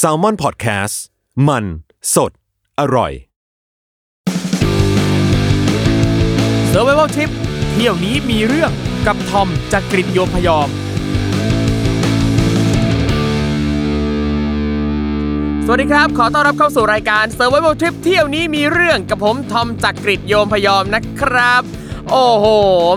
[0.00, 0.94] s a l ม o n PODCAST
[1.48, 1.64] มัน
[2.14, 2.32] สด
[2.80, 3.12] อร่อย
[6.70, 7.30] s u r v i v a l Trip
[7.72, 8.70] เที่ยวนี้มีเรื่อง
[9.06, 10.68] กับทอมจากกรีฑโยมพยอม
[15.66, 21.62] สวัสดีครับ ขอต้อนรับเข้าสู่รายการ Survival Trip เที่ยวนี้มีเรื่องกับผมทอมจากกรีฑโยมพยอมนะครับ
[22.10, 22.46] โอ้โห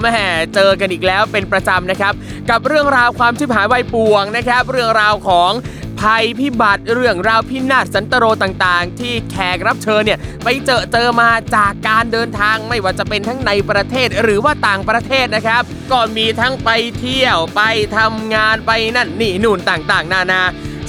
[0.01, 0.11] แม่
[0.55, 2.13] เจอกันอีกแล้วเป็นประจำนะครับ
[2.49, 5.51] กับเรื่องราวความชิบหายวายป่วงนะครับ เรื่องราวของ
[6.01, 15.61] ภัยพิบัติเรื่องราวพินาศสันตโรต่างๆ ที่แขกรับเชิญเนี่ยไปเจอเจอมาจากการเดินทางไม่ว่าจะเป็นทั้งในประเทศหรือว่าต่างประเทศนะครับ
[15.91, 16.69] ก็มีทั้งไป
[16.99, 17.61] เที่ยวไป
[17.97, 20.41] ทำงานไปนั่นนี่นู่นต่างๆ นานา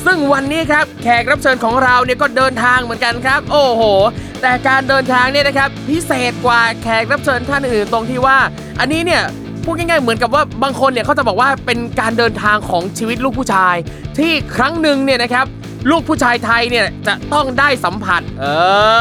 [0.07, 3.83] ซึ่งวันนี้ครับแขกรับเชิญของเราเนี่ยก็เดินทางเหมือนกันครับ โอ้โห
[4.43, 8.39] แต่การเดินทางเนี่ยนะครับพิเศษกว่าแขกรับเชิญท่านอื่นตรงที่ว่า
[8.81, 9.23] อันนี้เนี่ย
[9.65, 13.77] พูดง่ายๆเหมือนกับว่าบางคนเนี่ยเขาจะบอกว่าเป็นการเดินทางของชีวิตลูกผู้ชาย
[14.19, 15.47] ที่ครั้งหนึ่งเนี่ยนะครับ
[15.91, 18.45] ลูกผู้ชายไทยเนี่ยจะต้องได้สัมผัส เอ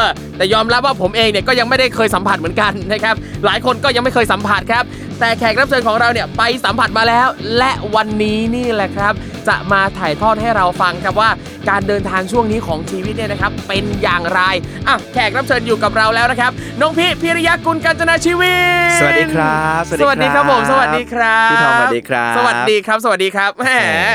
[0.02, 0.04] อ
[0.36, 3.14] แต่ยอมรับว่าผมเองเนี่ยก็ยังไม่ได้เคยสัมผัสเหมือนกันนะครับ
[3.44, 4.84] หลายคนก็ยังไม่เคยสัมผัสครับ
[5.20, 7.28] แต่แขกรับเชิญของเราเนี่ยไปสัมผัสมาแล้ว
[7.58, 9.12] และวันนี้นี่แหละครับ
[9.48, 11.30] จะมาถ่ายทอดให้เราฟังครับว่า
[11.68, 14.40] การเดินทางช่วงนี้ของชีวิตเนี่ยนะครับเป็นอย่างไร
[14.88, 16.50] อะแขกรับเชิญอยู่กับเราแล้วนะครับ
[16.80, 18.56] น้องพี่พิริยะกุลกัญจนาชีวิ
[18.88, 23.70] ตสวัสดีครับ สวัสดีครับผมสวัสดีครับพี่ทอมสวัสดีครับ สวัสดีครับสวัสดีครับแหม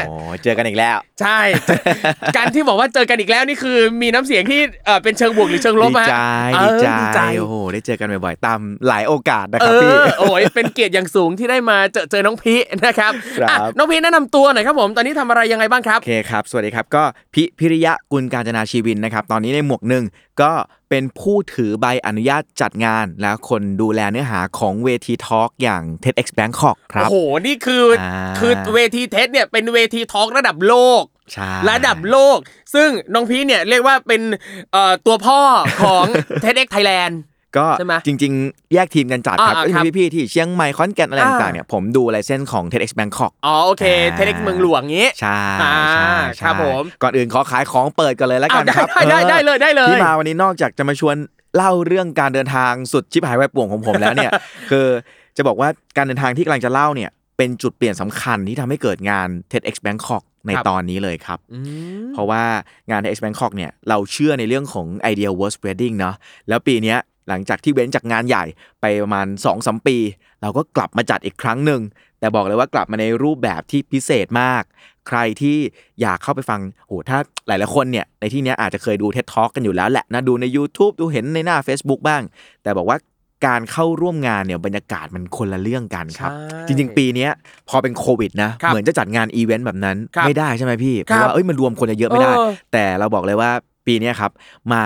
[0.07, 1.39] โอ้เจอกันอีกแล้ว ใช่
[2.37, 6.17] การที่บอกว่าเจอกันอีกแล้วนี่คือมีน้ำเสียงที่เอ่อเป็นเชิงบวกหรือเชิงลบดีฮะใจ
[6.53, 12.53] เอดีอใจดีใจโอ้โหได้เจอกันบ่อยๆตามหลายโอกาสนะเอครับพี่อโอ้ยเป็นเกียรติอย่างสูงที่ได้มาเจอเจอน้องพี
[12.85, 13.11] นะครับ
[13.41, 17.03] ครับอะน้องพีแนะนำตัวหน่อยครับผมตอนนี้ทำอะไรยังไงบ้างครับโอเครับ สวัสดีครับก็
[17.33, 20.03] พี พิริยะกุลกาญจนาชีวินนะครับตอนนี้ในหมวกหนึ่ง
[20.41, 20.51] ก็
[20.89, 31.03] เป็นผู้ถือใบอนุญาตจัดงาน และคนดูแลเนื้อหาของเวที talk อย่าง TEDx Bangkok ครับ โอ้โห นี่คืออาคือเวที TEDx เนี่ยเป็นเวที talk ระดับโลก
[31.33, 32.37] ใช่ระดับโลก
[32.73, 34.21] ซึ่งน้องพีเนี่ยเรียกว่าเป็น
[34.71, 35.39] เอ่อตัวพ่อ
[35.83, 36.05] ของ
[36.43, 37.15] TEDx Thailand
[37.57, 51.15] ก็ใช่ไหมจริง ๆ แยกทีมกันจัดครับอ่าก็ครัจะบมีพี่ๆที่เชียงใหม่ขอนแก่นอะไรอ่าต่างๆเนี่ยผมดูลายเส้นของ TEDx Bangkok อ๋อโอเคอ่า TEDx เมืองหลวงงี้ใช่อ่าใช่คใช่รับผมก่อนอื่นขอขายของเปิดกันเลยแล้วกันอะครับได้ได้ได้เลยได้เลยที่มาวันนี้นอกจากจะมาชวน
[51.55, 54.31] เล่าเรื่องการเดินทางสุดชิบหายไวายป่วงของผมแล้วเนี่ย
[54.69, 54.87] คือ
[55.37, 61.59] จะบอกว่าการเดินทางที่กำลังจะเล่าเนี่ยเป็นจุดเปลี่ยนสำคัญที่ทำให้เกิดงาน TEDx Bangkok ในครับตอนนี้เลยครับอื
[62.01, 62.43] มเพราะว่า
[62.89, 66.15] งาน TEDx Bangkok เนี่ยเราเชื่อในเรื่องของ Idea World Wedding เนาะ
[66.49, 68.43] แล้วปีเนี้ย หลังจากที่เว้นจากงานใหญ่
[68.81, 69.97] ไปประมาณ2อสปี
[70.41, 71.81] เราก็กลับมาจัดอีกครั้งหนึ่ง
[72.19, 74.63] แต่บอกเลยว่ากลับมาในรูปแบบที่พิเศษมาก
[75.07, 75.57] ใครที่
[76.01, 77.17] อยากเข้าไปฟังโหถ้า
[77.47, 82.21] หลายๆคนเนี่ยในที่เนี้ยอาจจะเคยดู TED Talk กันอยู่แล้วแหละนะดูใน YouTube ดูเห็นในหน้า Facebook บ้าง
[82.63, 82.97] แต่บอกว่า
[83.45, 87.31] การเข้าร่วมงานเนี่ยบรรยากาศมันคนละเรื่องกันครับใช่จริง ๆ ปีเนี้ย
[87.69, 93.51] พอเป็นโควิดนะครับเหมือนจะจัดงานอีเวนต์แบบนั้นครับไม่ได้ใช่ไหมพี่ เพครับราะว่าเอ้ยมันรวมคนเยอะๆไม่ได้เออแต่เราบอกเลยว่า
[93.85, 94.31] ปีเนี้ยครับ
[94.71, 94.83] มา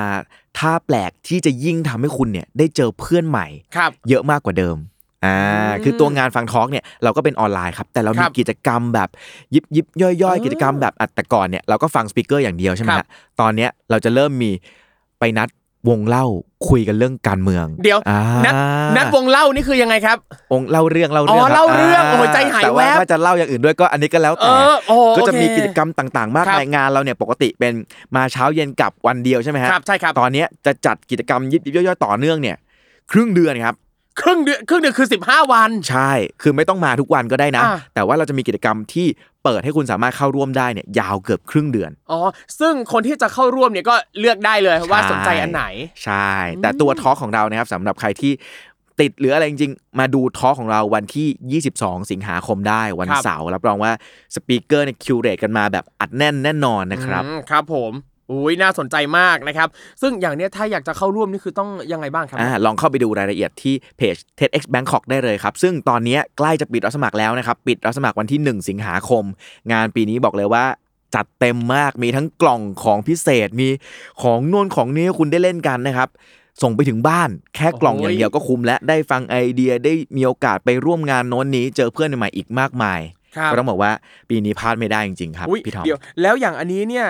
[0.58, 4.78] ท่าแปลกที่จะยิ่งทำให้คุณเนี่ยได้เจอเพื่อนใหม่ครับเยอะมากกว่าเดิม
[5.26, 9.10] อ่าอืมคือตัวงานฟังทอล์กเนี่ยเราก็เป็นออนไลน์ครับ แต่เราคมีรับกิจกรรมแบบ
[9.54, 13.08] ยิบยิบย่อยเออๆกิจกรรมแบบอัดแต่ก่อนเนี่ยเราก็ฟังสปีกเกอร์อย่างเดียวใช่ไหมครัฮะบ
[13.40, 14.52] ตอนเนี้ยเราจะเริ่มมี
[15.20, 15.50] ไปนัด
[15.90, 16.26] วงเล่า
[16.70, 18.54] คุยกันเรื่องการเมือง เดี๋ยวอ่านัด
[18.96, 20.18] นัดวงเล่านี่คือยังไงครับ
[20.54, 27.74] องค์เล่าเรื่องเล่าอ๋เรื่อองคบเล่าเรื่องโอ้โหใจหายแต่แวว่าบถ้าจะเล่าอย่างอื่นด้วยก็อันนี้ก็แล้วเอแต่อโอ้ก็จะมีโอเคกิจกรรมต่าง ๆ มากครับมายงานเราเนี่ยปกติเป็น
[28.16, 32.58] มาเช้าเย็นกลับวันเดียวใช่ไหมฮะครับใช่ครับตอนเนี้ยจะจัดกิจกรรมยิบยิบย่อยๆต่อเนื่องเนี่ย
[33.12, 33.76] ครึ่งเดือนครับ
[34.22, 36.12] ครึ่งเดือนครึ่งเดือนคือ15 วัน ใช่
[36.42, 39.08] คือไม่ต้องมาทุกวันก็ได้นะ อ่าแต่ว่าเราจะมีกิจกรรมที่
[39.44, 42.20] เปิดให้คุณสามารถเข้าร่วมได้เนี่ยยาวเกือบครึ่งเดือน อ๋อ
[42.60, 45.64] ซึ่งคนที่จะเข้าร่วมเนี่ยก็เลือกได้เลยว่าสนใจอันไหน
[46.04, 46.30] ใช่
[46.62, 48.32] แต่ตัวทอล์กของเรานะครับสำหรับใครที่
[49.00, 53.92] ติดหรืออะไรจริงๆ มาดูทอล์กของเราวันที่ 22 สิงหาคมได้วันครับ เสาร์รับรองว่า
[54.36, 57.92] สปีกเกอร์เนี่ยคิวเรตกันมาแบบอัดแน่นแน่นอนนะครับ อืมครับผม
[58.32, 59.70] อุ้ยน่าสนใจมากนะครับ
[60.02, 69.24] ซึ่งอย่างเนี้ยถ้าอยากจะเข้าร่วมนี่คือต้องยังไงบ้างครับอ่าลองเข้าไปดูรายละเอียดที่เพจ TEDx Bangkok ได้เลยครับ ซึ่งตอนนี้ใกล้จะปิดรับสมัครแล้วนะครับ ปิดรับสมัครวันที่ 1 สิงหาคม
[69.72, 70.66] งานปีนี้บอกเลยว่า
[71.16, 73.68] จัดเต็มมากมีทั้งกล่องของพิเศษมี
[74.22, 76.10] ของนวนของนี้ให้คุณได้เล่นกันนะครับ
[76.62, 83.00] ส่งไปถึงบ้านแค่กล่องโอ้อยย่างเดียวก็คุ้มและได้ฟังไอเดียได้มีโอกาสไปร่วมงานโน้นนี้เจอเพื่อนใหม่ๆอีกมากมาย
[83.38, 83.92] ครับก็ต้องบอกว่า
[84.30, 87.08] ปีนี้พลาดไม่ได้จริงๆครับอุ๊ยพี่ทอมเดี๋ยวแล้วอย่างอันนี้เนี่ย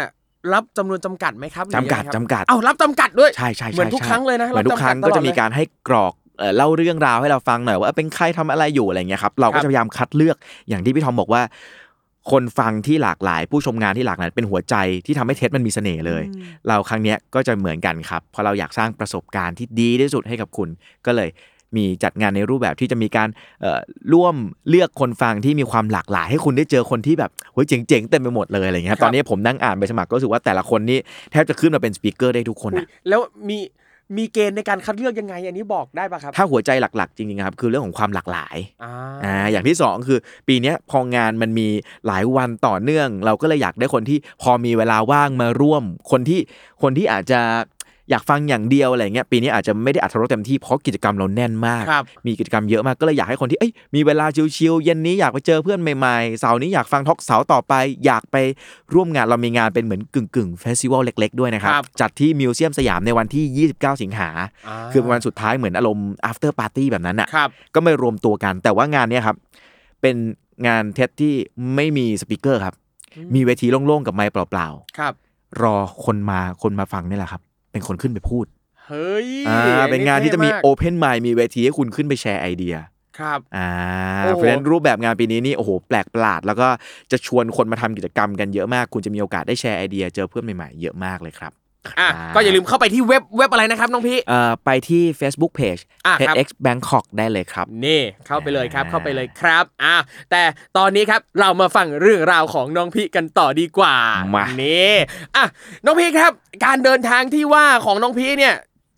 [0.53, 10.37] รับจำนวนจำกัดไหมครับหรือจำกัดยังไงครับจำกัดเอ้ารับจำกัดด้วยใช่ใช่ใช่เหมือนทุกใช่ครั้งเลยนะเหมือนทุกครั้งรับจำกัดก็จะมีตลอดเลยการให้กรอกเอ่อเล่าเรื่องราวให้เราฟังหน่อยว่าเป็นใครทำอะไรอยู่อะไรเงี้ยครับเราครัก็บจะพยายามคัดเลือก
[10.69, 11.41] อย่างที่พี่ทอมบอกว่า
[12.31, 14.75] คนฟังที่หลากหลาย ผู้ชมงานที่หลากหลายเป็นหัวใจ
[15.05, 16.23] ที่ทำให้เทสมันมีเสน่ห์เลย
[16.67, 20.69] เราครั้งเนี้ยก็จะเหมือนกันครับเพราะเราอยากสร้างประสบการณ์ที่ดีที่สุดให้กับคุณ
[21.05, 21.29] ก็เลย
[21.77, 23.29] มีจัดงานในรูปแบบที่จะมีการ
[23.61, 23.79] เอ่อ
[24.13, 24.35] ร่วม
[24.69, 30.99] เลือกคนฟังที่มีความหลากหลาย ให้คุณได้เจอคนที่แบบเฮ้ยเจ๋งๆเต็มไปหมดเลยอะไรเงี้ยครับตอนนี้ผมนั่งอ่านใบสมัครก็รู้สึกว่าแต่ละคนนี่
[31.31, 33.19] แทบจะขึ้นมาเป็นสปีกเกอร์ได้ทุกคนอุ๊ยอะแล้ว
[33.49, 33.59] มี
[34.17, 38.93] มีเกณฑ์ในการคัดเลือกยังไง อันนี้บอกได้ปะครับ ถ้าหัวใจหลักๆ จริงๆครับ คือเรื่องของความหลากหลายอ่า
[39.23, 41.67] อ่าอย่างที่สองคือ ปีเนี้ยพองานมันมี
[42.07, 46.39] หลายวันต่อเนื่อง เราก็เลยอยากได้คนที่พอมีเวลาว่างมาร่วม คนที่
[46.81, 47.39] คนที่อาจจะ
[48.09, 54.25] อยากฟังอย่างเดียวอะไรเงี้ยปีนี้อาจจะไม่ได้อรรถรสเต็มที่เพราะกิจกรรมเราแน่นมากครับมีกิจกรรมเยอะมากก็เลยอยากให้คนที่เอ้ยมีเวลา
[54.55, 57.73] chill ๆเย็นนี้อยากไปเจอเพื่อนใหม่ๆเสาร์นี้อยากฟัง talk เสาร์ต่อไป
[58.05, 58.35] อยากไป
[58.93, 64.29] ร่วมงานเรามีงานเป็นเหมือนกึ่งๆ festival เล็ก ๆ ด้วยนะครับครับจัดที่มิวเซียมสยามในวันที่ 29 สิงหา
[64.91, 69.35] คือเป็นวันสุดท้ายเหมือนอารมณ์ after party แบบนั้นอะครับก็ไม่รวมตัวกัน แต่ว่างานเนี้ยครับ
[70.01, 70.15] เป็น
[70.67, 71.33] งาน TEDx ที่
[71.75, 72.75] ไม่มี speaker ครับ
[73.35, 74.67] มีเวทีโล่งๆกับไมค์เปล่า
[74.99, 75.75] ครับๆรอ
[76.05, 77.41] คนมาคนมาฟังนี่แหละครับ
[77.75, 78.45] เป็นคนขึ้นไปพูด
[78.87, 82.75] เฮ้ยอ่าเป็นงานที่จะมีท่ากโอเพนไมค์มีเวทีให้คุณขึ้นไปแชร์ไอเดีย
[83.19, 83.69] ครับอ่า
[84.23, 86.67] โอ้โหเพราะฉะนั้นรูปแบบงานปีนี้นี่โอ้โหแปลกประหลาด แล้วก็
[87.11, 91.51] จะชวนคนมาทำกิจกรรมกันเยอะมาก คุณจะมีโอกาสได้แชร์ไอเดีย เจอเพื่อนใหม่ๆเยอะมากเลยครับ
[91.99, 99.95] อะครับก็อย่าลืมเข้าไปที่เว็บเว็บอะไรนะครับน้องพี่เอ่อไปที่ Facebook Page อะครับ TEDx Bangkok ได้เลยครับ นี่เข้าไปเลยครับอ่าเข้าไปเลยครับอะ
[100.31, 100.43] แต่
[100.77, 103.95] ตอนนี้ครับเรามาฟังเรื่องราวของน้องพี่กันต่อดีกว่า
[104.35, 104.93] มานี่
[105.35, 105.45] อะ
[105.85, 106.31] น้องพี่ครับ
[106.65, 108.55] การเดินทางที่ว่าของน้องพี่เนี่ย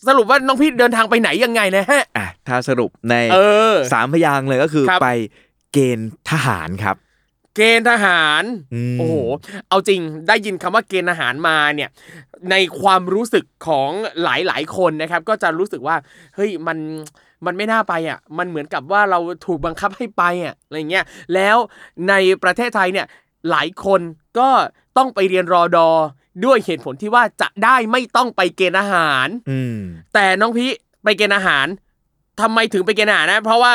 [0.07, 3.37] สรุปว่าน้องพี่เดินทางไปไหนยังไงนะฮะอะถ้าสรุปในเอ
[3.73, 5.09] อสามพยางค์เลยก็คือครับไป
[5.73, 6.95] เกณฑ์ทหารครับ
[7.57, 8.43] เกณฑ์ทหาร
[8.73, 9.15] อืมโอ้โห
[9.69, 11.89] เอาจริงได้ยินคำว่าเกณฑ์ทหารมาเนี่ย
[12.51, 13.89] ในความรู้สึกของ
[14.23, 15.95] หลายๆคนนะครับ ก็จะรู้สึกว่า
[16.35, 16.77] เฮ้ยมัน
[17.45, 21.57] มันไม่น่าไปอะ มันเหมือนกับว่าเราถูกบังคับให้ไปอะอะไรเงี้ยแล้ว
[22.09, 22.13] ใน
[22.43, 23.07] ประเทศไทยเนี่ย
[23.49, 24.01] หลายคน
[24.39, 24.49] ก็
[24.97, 25.89] ต้องไปเรียนรอดอ
[26.45, 29.79] ด้วยเหตุผลที่ว่าจะได้ไม่ต้องไปเกณฑ์อาหารอืม
[30.13, 30.69] แต่น้องพี่
[31.03, 31.67] ไปเกณฑ์อาหาร
[32.41, 33.71] ทำไมถึงไปเกณฑ์อาหารนะ เพราะว่า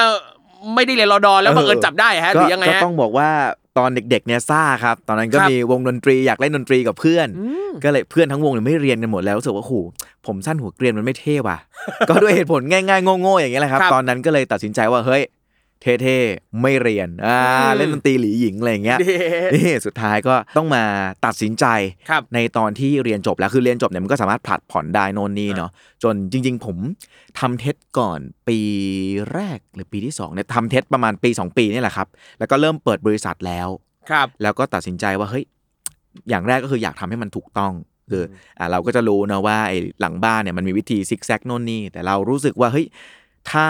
[0.75, 3.31] ไม่ได้เรียนรอดอแล้วเออบังเอิญจับได้ฮะหก็รือยังไงก็ฮะต้องบอกว่า
[3.79, 9.75] ตอนเด็กๆเนี่ยซ่าครับ ตอนนั้นก็ครับมีวงดนตรีอยากเล่นดนตรีกับเพื่อนอืมก็เลยเพื่อนทั้งวงเนี่ยไม่เรียนกันหมดแล้วรู้สึกว่าโอ้โห
[10.27, 11.59] ผมสั้นหัวเกรียนมันไม่เท่ว่ะ
[12.09, 15.23] ก็ด้วยเหตุผลง่ายๆโง่ๆอย่างเงี้ยแหละครับครับตอนนั้นก็เลยตัดสินใจว่าเฮ้ย
[15.83, 19.17] เท่ๆ ไม่เรียนอ่าอืมเล่นดนตรีหลีหญิงอะไรอย่างเงี้ยเด็
[19.51, 20.85] ดนี่สุดท้ายก็ต้องมา
[21.25, 21.67] ตัดสินใจ
[22.11, 25.71] ครับในตอนที่เรียนจบแล้วคือเรียนจบเนี่ยมันก็สามารถผลัดผ่อนได้โน่นนี่เนาะ
[26.03, 26.77] จนจริง ๆ ผม
[27.39, 28.59] ทำเทสก่อนปี
[29.33, 32.09] แรกหรือปีที่2เนี่ยทำเทสประมาณปี 2 ปีนี่แหละครับ
[32.39, 33.69] แล้วก็เริ่มเปิดบริษัทแล้ว
[34.11, 35.45] ครับ แล้วก็ตัดสินใจว่าเฮ้ย
[36.29, 37.73] อย่างแรกก็คืออยากทำให้มันถูกต้อง
[38.11, 38.23] คือ
[38.59, 42.87] อ่าเราก็จะรู้นะว่าไอ้หลังบ้านเนี่ยมันมีวิธีซิกแซกโน่นนี่แต่เรารู้สึกว่าเฮ้ย
[43.53, 43.69] ถ้า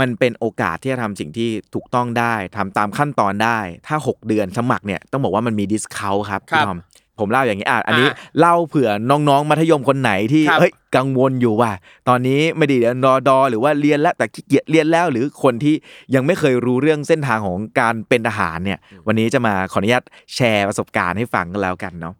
[0.00, 6.80] มันเป็นโอกาสที่จะทำสิ่งที่ถูกต้องได้ทำตามขั้นตอนได้ ถ้า 6 เดือนสมัครเนี่ยต้องบอกว่ามันมี discount ครับครับพี่ทอม
[7.20, 11.70] ผมเล่าอย่างนี้อะอันนี้อะเล่าเผื่อน้องๆมัธยมคนไหนที่ครับเฮ้ยกังวลอยู่ว่า
[12.08, 15.74] ตอนนี้ไม่ได้เรียนรอดอหรือว่าเรียนแล้วแต่ขี้เกียจเรียนแล้ว หรือคนที่
[16.14, 22.14] ยังไม่เคยรู้เรื่องเส้นทางของการเป็นทหารเนี่ย วันนี้จะมาขออนุญาตแชร์ประสบการณ์ให้ฟังกันแล้วกันเนาะ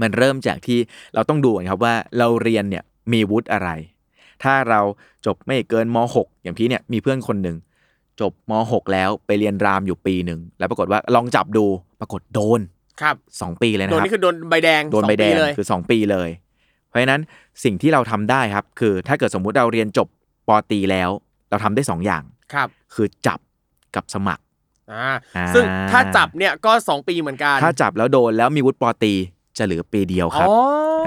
[0.00, 0.78] มันเริ่มจากที่
[1.14, 3.70] เราต้องดูก่อนครับว่าเราเรียนเนี่ยมีวุฒิอะไร
[4.44, 4.80] ถ้าเรา
[5.26, 7.56] จบไม่เกินม .6 อย่างพี่เนี่ยมีเพื่อนคนหนึ่ง
[8.20, 11.64] จบม .6 แล้วไปเรียนรามอยู่ปีหนึ่งแล้วปรากฏว่าลองจับดู
[12.00, 12.60] ปรากฏโดน
[13.02, 16.28] ครับ2ปีเลยโดนะนครับนี่คือโดนใบแดงโดนสอใบแดปีงเลยคือ2ปีเลย
[16.88, 17.20] เพราะฉะนั้น
[17.64, 20.08] สิ่งที่เราทำได้ครับ คือถ้าเกิดสมมุติเราเรียนจบ
[20.48, 21.10] ปอตรีแล้ว
[21.50, 22.22] เราทำได้2อย่าง
[22.54, 23.38] ครับ คือจับ
[23.96, 24.42] กับสมัคร
[24.92, 29.14] อ่าอ่าซึ่งถ้าจับเนี่ยก็2ปีเหมือนกัน ถ้าจับแล้วโดนแล้วมีวุฒิป.ตรี
[29.58, 30.56] จะเหลือปีเดียวครับอ๋อ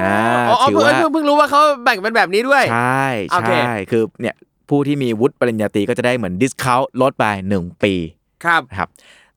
[0.01, 4.35] อ๋ออ๋อถือเพิ่งว่าเพิ่งเพิ่งรู้ว่าเขาแบ่งเป็นแบบนี้ด้วย ใช่โอเคใช่คือเนี่ย
[4.69, 7.25] ผู้ที่มีวุฒิปริญญาตรีก็จะได้เหมือน discount ลดไป
[7.57, 7.93] 1 ปี
[8.45, 8.89] ครับนะครับ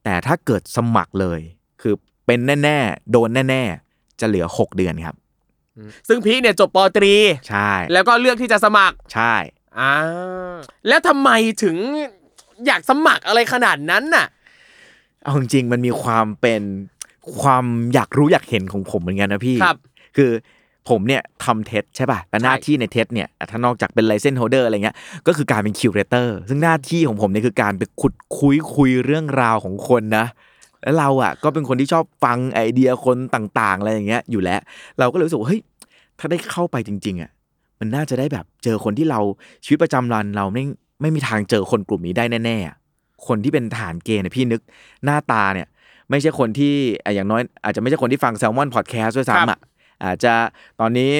[0.03, 1.39] แต่ถ้าเกิดสมัครเลย
[1.81, 1.93] คือ
[2.25, 5.15] เป็นแน่ ๆ โดนแน่ ๆ จะเหลือ 6 เดือนครับ
[6.07, 7.13] ซึ่งพีเนี่ยจบป.ตรี
[7.49, 9.35] ใช่ แล้วก็เลือกที่จะสมัครใช่
[9.79, 9.93] อ่า
[10.87, 11.29] แล้วทำไม
[11.63, 11.75] ถึง
[12.65, 14.25] อยากสมัครอะไรขนาดนั้นน่ะ
[15.23, 16.61] เอาจริงๆมันมีความเป็น
[17.41, 19.77] ความอยากรู้อยากเห็นของผมเหมือนกันนะพี่ครับ
[20.17, 20.31] คือ
[20.89, 24.95] ผมเนี่ยทำ TEDx ใช่ป่ะแต่หน้าใช่ที่ใน TEDx เนี่ยอะถ้านอกจากเป็นไลเซน s ์โฮเดอร์อะไรเงี้ย
[25.27, 30.25] ก็คือการเป็น curator ซึ่งหน้าที่ของผมเนี่ยคือการไปขุดคุ้ยคุ้ยเรื่องราวของคนนะ
[30.83, 34.59] แล้วเราอะก็เป็นคนที่ชอบฟังไอเดียคนต่างๆอะไรอย่างเงี้ยอยู่แล้ว
[34.99, 35.61] เราก็เลยรู้สึกว่าเฮ้ย
[36.19, 37.31] ถ้าได้เข้าไปจริง ๆอะ
[37.79, 39.19] มันน่าจะได้แบบเจอคนที่เรา
[39.63, 40.63] ชีวิตประจำวันเราไม่
[41.01, 42.75] ไม่มีทางเจอคนกลุ่มนี้ได้แน่ๆอะ
[43.27, 44.61] คนที่เป็นฐานเกณฑ์เนี่ยพี่นึก
[45.05, 45.67] หน้าตาเนี่ย
[46.09, 46.73] ไม่ใช่คนที่
[47.05, 49.59] อะอย่างน้อยอาจจะไม่ใช่คนที่ฟังแซลมอนพอดแคสต์ด้วยครับซ้ำอะ
[50.03, 50.33] อาจจะ
[50.79, 51.11] ตอนนี้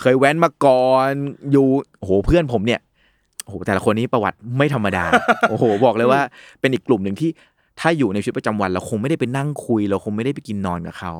[0.00, 1.10] เคยแว้นมาก่อน
[1.52, 1.66] อยู่
[1.98, 2.80] โอ้โหเพื่อนผมเนี่ย
[3.44, 5.04] โอ้โหแต่ละคนนี้ประวัติไม่ธรรมดา
[5.50, 6.20] โอ้โห บอกเลยว่า
[6.60, 7.30] เป็นอีกกลุ่มหนึ่งที่
[7.80, 11.12] ถ้าอยู่ในชีวิตประจำวัน เราคงไม่ได้ไปนั่งคุย เราคงไม่ได้ไปกินนอนกับเขา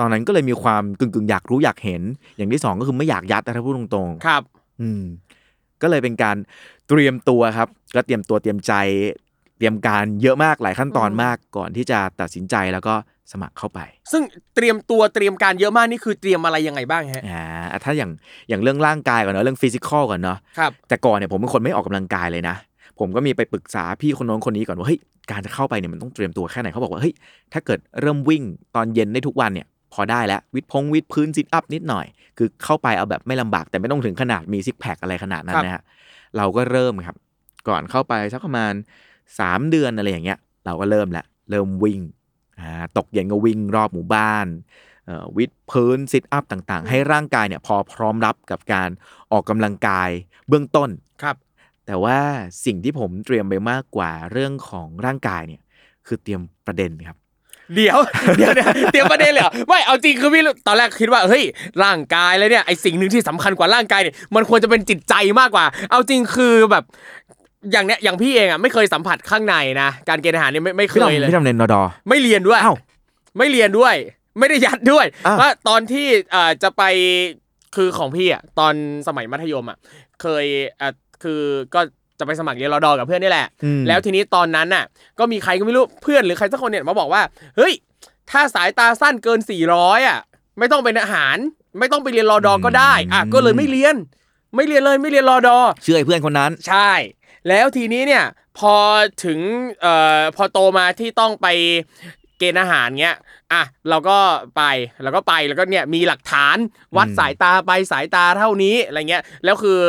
[0.00, 2.02] ตอนนั้นก็เลยมีความกึ่งๆ อยากรู้อยากเห็น
[2.36, 5.02] อย่างที่สองก็คือไม่อยากยัดนะถ้าพูดตรงครับๆอืม
[5.82, 6.36] ก็เลยเป็นการ
[6.88, 8.72] เตรียมตัวครับ ก็เตรียมตัวเตรียมใจ
[9.58, 12.94] เตรียมการเยอะมากหลายขั้นตอนมากก่อนที่จะตัดสินใจแล้วก็
[13.32, 13.80] สมัครเข้าไป
[14.12, 14.22] ซึ่ง
[14.54, 18.10] เตรียมตัวเตรียมการเยอะมากนี่คือเตรียมอะไรยังไงบ้างฮะอ่าถ้าอย่าง
[18.48, 22.56] อย่างเรื่องร่างกายก่อนเนาะเรื่องฟิสิกอลก่อนเนาะครับแต่ก่อนเนี่ยผมเป็นคนไม่ออกกำลังกายเลยนะ
[22.98, 24.98] ผมก็มีไปปรึกษาพี่คนโน้นคนนี้ก่อนว่าเฮ้ย
[25.30, 27.14] การจะเข้าไปเนี่ยมันต้องเตรียมตัวแค่ไหนเขาบอกว่าเฮ้ย
[27.52, 28.42] ถ้าเกิดเริ่มวิ่ง
[28.76, 32.06] ตอนเย็นได้ทุกวันเนี่ยพอได้แล้ววิดพงวิดพื้น sit up นิดหน่อย
[32.38, 35.82] คือเข้าไปเอาแบบไม่ลำบากแต่ไม่ต้องถึงขนาดมี six pack อะไรขนาดนั้นนะฮะ
[36.36, 37.16] เราก็เริ่มครับ
[37.68, 38.72] ก่อนเข้าไปสักประมาณ
[39.28, 42.00] 3 เดือนอะไรอย่างเงี้ยเราก็เริ่มแล้วเริ่มวิ่ง
[42.60, 44.46] อ่าตกเย็นก็วิ่งรอบหมู่บ้าน
[45.06, 48.88] เอ่อวิดพื้น sit up ต่างๆ ให้ร่างกายเนี่ยพอพร้อมรับกับการ
[49.32, 50.10] ออกกำลังกาย
[50.48, 50.90] เบื้องต้น
[51.22, 51.36] ครับ
[51.86, 52.18] แต่ว่า
[52.64, 55.62] สิ่งที่ผมเตรียมไปมากกว่าเรื่องของร่างกายเนี่ย
[56.06, 57.18] คือเตรียมประเด็นครับ
[57.74, 57.98] เดี๋ยว
[58.36, 61.44] เดี๋ยวเดี๋ยวเตรียมประเด็นเลยเหรอไม่เอาจริงคือพี่ตอนแรกคิดว่าเฮ้ย
[61.84, 66.84] ร่างกายแล้วเนี่ยไอสิ่งหนึ่งที่สำคัญกว่าร่างกายเนี่ยมันควรจะเป็นจิตใจมากกว่า เอาจริงคือแบบ
[67.72, 72.76] อย่างเนี้ยอย่างพี่เองอะไม่เคยสัมผัสข้างในนะการเกณฑ์ทหารเนี่ยไม่ไม่เคพี่ทำยเลยพี่ทำในนอดอ ไม่เรียนด้วยอ้าว
[73.38, 73.94] ไม่เรียนด้วย
[74.38, 76.82] ไม่ได้ยัดด้วยอ้าวว่าตอนที่เอ่อจะไป
[77.76, 78.74] คือของพี่อะตอน
[79.08, 79.78] สมัยมัธยมอะ
[80.22, 80.44] เคย
[80.78, 80.92] เอ่อ
[81.22, 81.40] คือ
[81.74, 81.80] ก็
[82.18, 84.84] จะไปสมัครเรียนรอดอกับเพื่อนนี่แหละ อืม แล้วทีนี้ตอนนั้นน่ะ
[85.18, 87.22] ก็มีใครก็ไม่รู้เพื่อนหรือใครสักคนเนี่ยมาบอกว่า
[87.56, 87.72] เฮ้ย
[88.30, 89.40] ถ้าสายตาสั้นเกิน
[89.74, 90.18] 400อะ
[90.58, 91.36] ไม่ต้องเป็นอาหาร
[91.78, 93.96] ไม่ต้องไปเรียนรอดอก็ได้อะก็เลยไม่เรียน
[94.56, 96.90] ไม่เรียนเลยไม่เรียนรอดอ เชื่อไอ้เพื่อนคนนั้น ใช่
[97.48, 98.24] แล้วทีนี้เนี่ย
[98.58, 98.74] พอ
[99.24, 99.40] ถึง
[99.80, 101.46] เอ่อพอโตมาที่ต้องไป
[102.38, 103.16] เกณฑ์อาหารเงี้ย
[103.52, 104.18] อะ เราก็
[104.56, 104.62] ไป
[105.02, 106.56] เราก็ไป แล้วก็เนี่ย มีหลักฐาน
[106.96, 109.80] วัดอืมสายตาไปสายตาเท่านี้ อะไรเงี้ย แล้วคือ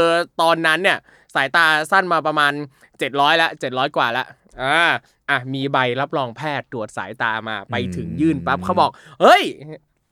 [0.42, 0.98] ตอนนั้นเนี่ย
[1.36, 2.54] สายตาสั้นมาประมาณ
[2.98, 4.26] 700ละ700 กว่าละ
[4.62, 4.92] อ่า
[5.30, 9.44] อะ มีใบรับรองแพทย์ตรวจสายตามา ไปถึงยื่นปั๊บเขาบอก เฮ้ย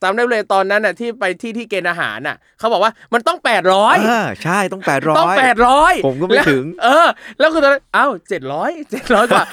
[0.06, 7.08] จำได้เลยตอนนั้นน่ะที่ไปที่ที่เกณฑ์อาหารน่ะเขาบอกว่ามันต้อง800อ่าใช่ต้องแปดร้อยต้องแปดร้อยผมก็ไม่ถึง เออ
[7.40, 9.44] แล้วคือตอนนั้นอ้าวเจ็ดร้อยเจ็ดร้อยกว่า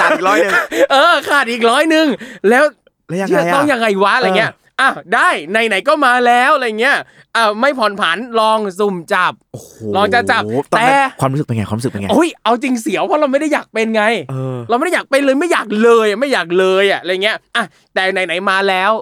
[0.00, 0.54] ขาดอีกร้อยหนึ่ง
[0.92, 2.06] เออ ขาดอีกร้อยหนึ่ง
[2.48, 2.64] แล้ว
[3.08, 6.96] แล้วยังไงเชื่ออะต้องยังไงวะอะไรเงี้ยเอออ้าวได้ไหนไหนๆก็มาแล้วอะไรเงี้ย
[7.36, 18.92] อ้าวไม่ผ่อนผันลองสุ่มจับโอ้โหลองจะจับตอนนั้นแต่ความรู้สึกเป็นไงความรู้สึกเป็นไงโอ้ยเอาจริงเสียวเพราะเราไม่ได้อยากเป็นไงเออเราไม่ได้อยากเป็นเลยไม่อยากเลยอะไม่อยากเลยอะอะไรเงี้ยอะแต่ไหนไหนๆมาแล้ว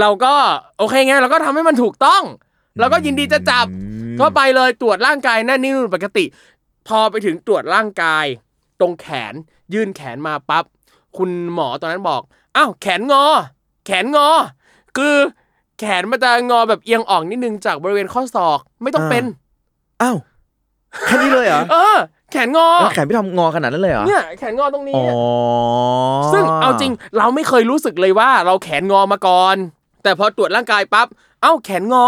[0.00, 0.34] เราก็
[0.78, 2.22] โอเคไงเราก็ทำให้มันถูกต้อง
[2.80, 6.24] เราก็ยินดีจะจับอืมก็ไปเลยตรวจร่างกายนั่นนี่นู่นปกติ
[6.88, 8.26] พอไปถึงตรวจร่างกาย
[8.80, 9.34] ตรงแขน
[9.74, 10.64] ยื่นแขนมาปั๊บ
[11.16, 12.22] คุณหมอตอนนั้นบอก
[12.56, 13.24] อ้าวแขนงอ
[13.86, 14.28] แขนงอ
[14.96, 15.16] คือ
[15.78, 19.24] แขนมันจะงอแบบเอียงออกนิดนึงจากบริเวณข้อศอกไม่ต้องเป็น
[20.02, 20.16] อ้าว
[21.06, 21.98] แค่นี้เลยเหรอเออ
[22.32, 25.04] แขนงอแล้วแขนพี่ทำงอขนาดนั้นเลยเหรอเนี่ยแขนงอตรงนี้อ๋อ
[26.32, 29.56] ซึ่งเอาจริงเราไม่เคยรู้สึกเลยว่าเราแขนงอมาก่อน
[30.02, 31.06] แต่พอตรวจร่างกายปั๊บ
[31.42, 32.06] เอ้าแขนงอ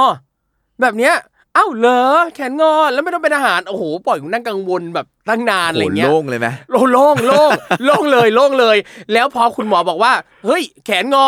[0.81, 1.15] แบบเนี้ย
[1.55, 2.03] เอ้าเหรอ
[2.35, 7.51] แขนงอแล้วไม่ต้องเป็นอาหารโอ้โหปล่อยกูนั่งกังวลแบบตั้งนานอะไรโอ้โหเงี้ยโล่งเลยไหมโล่งโล่งโล่ง
[7.85, 8.77] โล่งเลยโล่งเลย
[9.13, 10.13] แล้วพอคุณหมอบอกว่า
[10.45, 11.27] เฮ้ย แขนงอ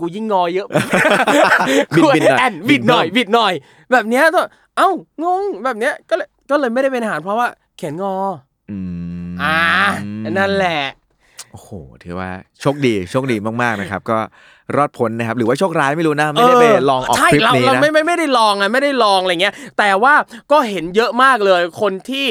[0.00, 0.68] กูยิ่งงอเยอะ
[2.14, 4.40] บิดบิดหน่อยแอนบิดหน่อยบิดหน่อยบิดหน่อย แบบเนี้ยก็
[4.76, 4.90] เอ้า
[5.24, 8.14] งงแบบเนี้ยก็เลยก็เลยไม่ได้เป็นอาหารเพราะว่าแขนงอ
[8.70, 8.78] อื
[9.26, 9.58] มอ่า
[10.38, 10.80] นั่นแหละ
[11.56, 11.72] โอ้โห
[12.04, 14.18] ถือว่าโชคดีโชคดีมากๆนะครับ ก็
[14.76, 20.14] รอดพ้นนะครับ หรือว่าโชคร้ายไม่รู้นะไม่ได้ไปลองออกใช่ทริปเรานี้เรานะไม่ไม่ไม่ได้ลองไงไม่ได้ลองอะไรเงี้ย แต่ว่า
[20.52, 22.26] ก็เห็นเยอะมากเลย คนที่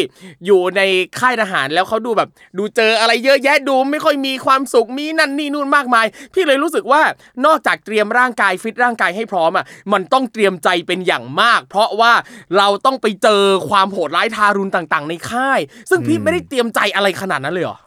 [0.45, 0.81] อยู่ใน
[1.19, 7.01] ค่ายทหารแล้วเขาดูแบบ ดูเจออะไรเยอะแยะดูไม่ค่อยมีความสุขมีนั่นนี่นู่นมากมาย พี่เลยรู้สึกว่า
[7.45, 12.13] นอกจากเตรียมร่างกายฟิตร่างกายให้พร้อมอะมันต้องเตรียมใจเป็นอย่างมาก เพราะว่า
[12.57, 17.77] เราต้องไปเจอความโหดร้ายทารุณต่าง ๆ ในค่าย ซึ่งพี่ไม่ได้เตรียมใจอะไรขนาดนั้นเลยเหรอ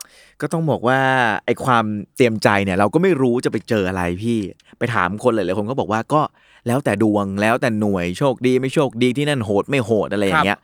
[0.40, 1.00] ก็ต้องบอกว่า
[1.46, 1.84] ไอ้ความ
[2.16, 4.38] เตรียมใจเนี่ย เราก็ไม่รู้จะไปเจออะไรพี่
[4.78, 6.22] ไปถามคนหลายๆคนก็บอกว่าก็
[6.66, 10.58] แล้วแต่ดวงแล้วแต่หน่วยโชคดีไม่โชคดีที่นั่นโหดไม่โหดอะไรอย่างเงี้ย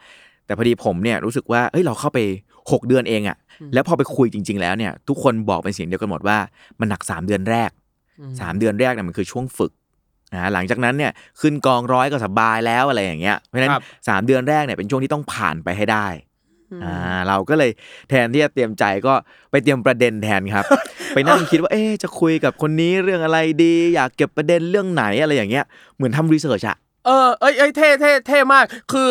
[0.46, 2.18] แต่พอดีผมเนี่ยรู้สึกว่าเอ้ยเราเข้าไป
[2.54, 3.36] 6 เดือนเองอะ
[3.72, 6.38] แล้วพอไปคุยจริง ๆ แล้วเนี่ย ทุกคนบอกเป็นเสียงเดียวกันหมดว่า
[6.80, 7.70] มันหนัก 3 เดือนแรก
[8.40, 9.72] สามเดือนแรกเนี่ยมันคือช่วงฝึก
[10.34, 16.06] นะหลังจากนั้นเนี่ยขึ้นกองร้อยก็สบายแล้วอะไรอย่างเงี้ยเพราะฉะนั้นครับสามเดือนแรกเนี่ยเป็นช่วงที่ต้องผ่านไปให้ได้
[16.84, 16.94] อ่า
[17.28, 17.70] เราก็เลย
[18.10, 19.14] แทนที่จะเตรียมใจก็
[19.50, 20.64] ไปเตรียมประเด็นแทนครับ
[21.14, 25.64] ไปนั่งคิดว่าเอ๊ะจะคุยกับคนนี้เรื่องอะไรดี อยากเก็บประเด็นเรื่องไหนอะไรอย่างเงี้ย
[25.96, 26.76] เหมือนทำรีเสิร์ชอะ
[27.06, 29.08] เออเอ้ยเอ้ยเท่เท่เท่มาก คือ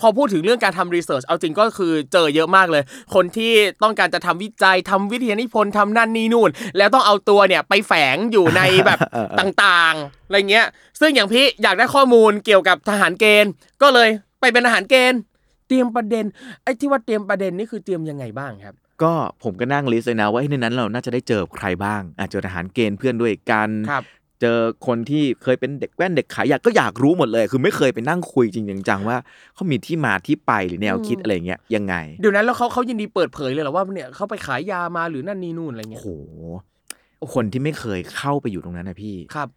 [0.00, 2.82] พอพูดถึงเรื่องการทำรีเสิร์ชเอาจริงก็คือเจอเยอะมากเลย
[3.14, 10.66] คนที่ต้องการจะทำวิจัยทำวิทยานิพนธ์ทำนั่นนี่นู่น แล้วต้องเอาตัวเนี่ยไปแฝงอยู่ในแบบเออเออต่างๆอะไรเงี้ย
[11.00, 14.08] ซึ่งอย่างพี่อยากได้ข้อมูลเกี่ยวกับทหารเกณฑ์ ก็เลย
[14.40, 15.20] ไปเป็นทหารเกณฑ์
[15.70, 16.24] เตรียมประเด็น
[16.62, 19.12] ไอ้ที่ว่าเตรียมประเด็นนี่คือเตรียมยังไงบ้างครับ ก็
[19.42, 24.04] ผมก็นั่งลิสต์เลยนะว่าเฮ้ยในนั้นเราน่าจะได้เจอใครบ้างอาจจะทหารเกณฑ์เพื่อนด้วยกันครับ
[24.40, 29.16] เจอคนที่เคยเป็นเด็กแว่นเด็กขายอยากก็อยากรู้หมดเลย คือไม่เคยไปนั่งคุยจริงๆจังๆว่า
[29.54, 36.08] เขามีที่มาที่ไปหรือแนวคิดอะไรเงี้ยยังไงเดี๋ยวนั้นแล้วเขาเขายินดีเปิดเผยเลยเหรอว่าเนี่ยเขาไปขายยามาหรือนั่นนี่นู่นอะไรโอ้เงี้ยโห
[37.34, 39.48] คนที่ไม่เคยเข้าไปอยู่ตรงนั้นนะพี่ครับ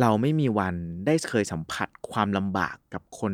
[0.00, 0.74] เราไม่มีวัน
[1.06, 3.32] ได้เคยสัมผัสความลำบากกับคน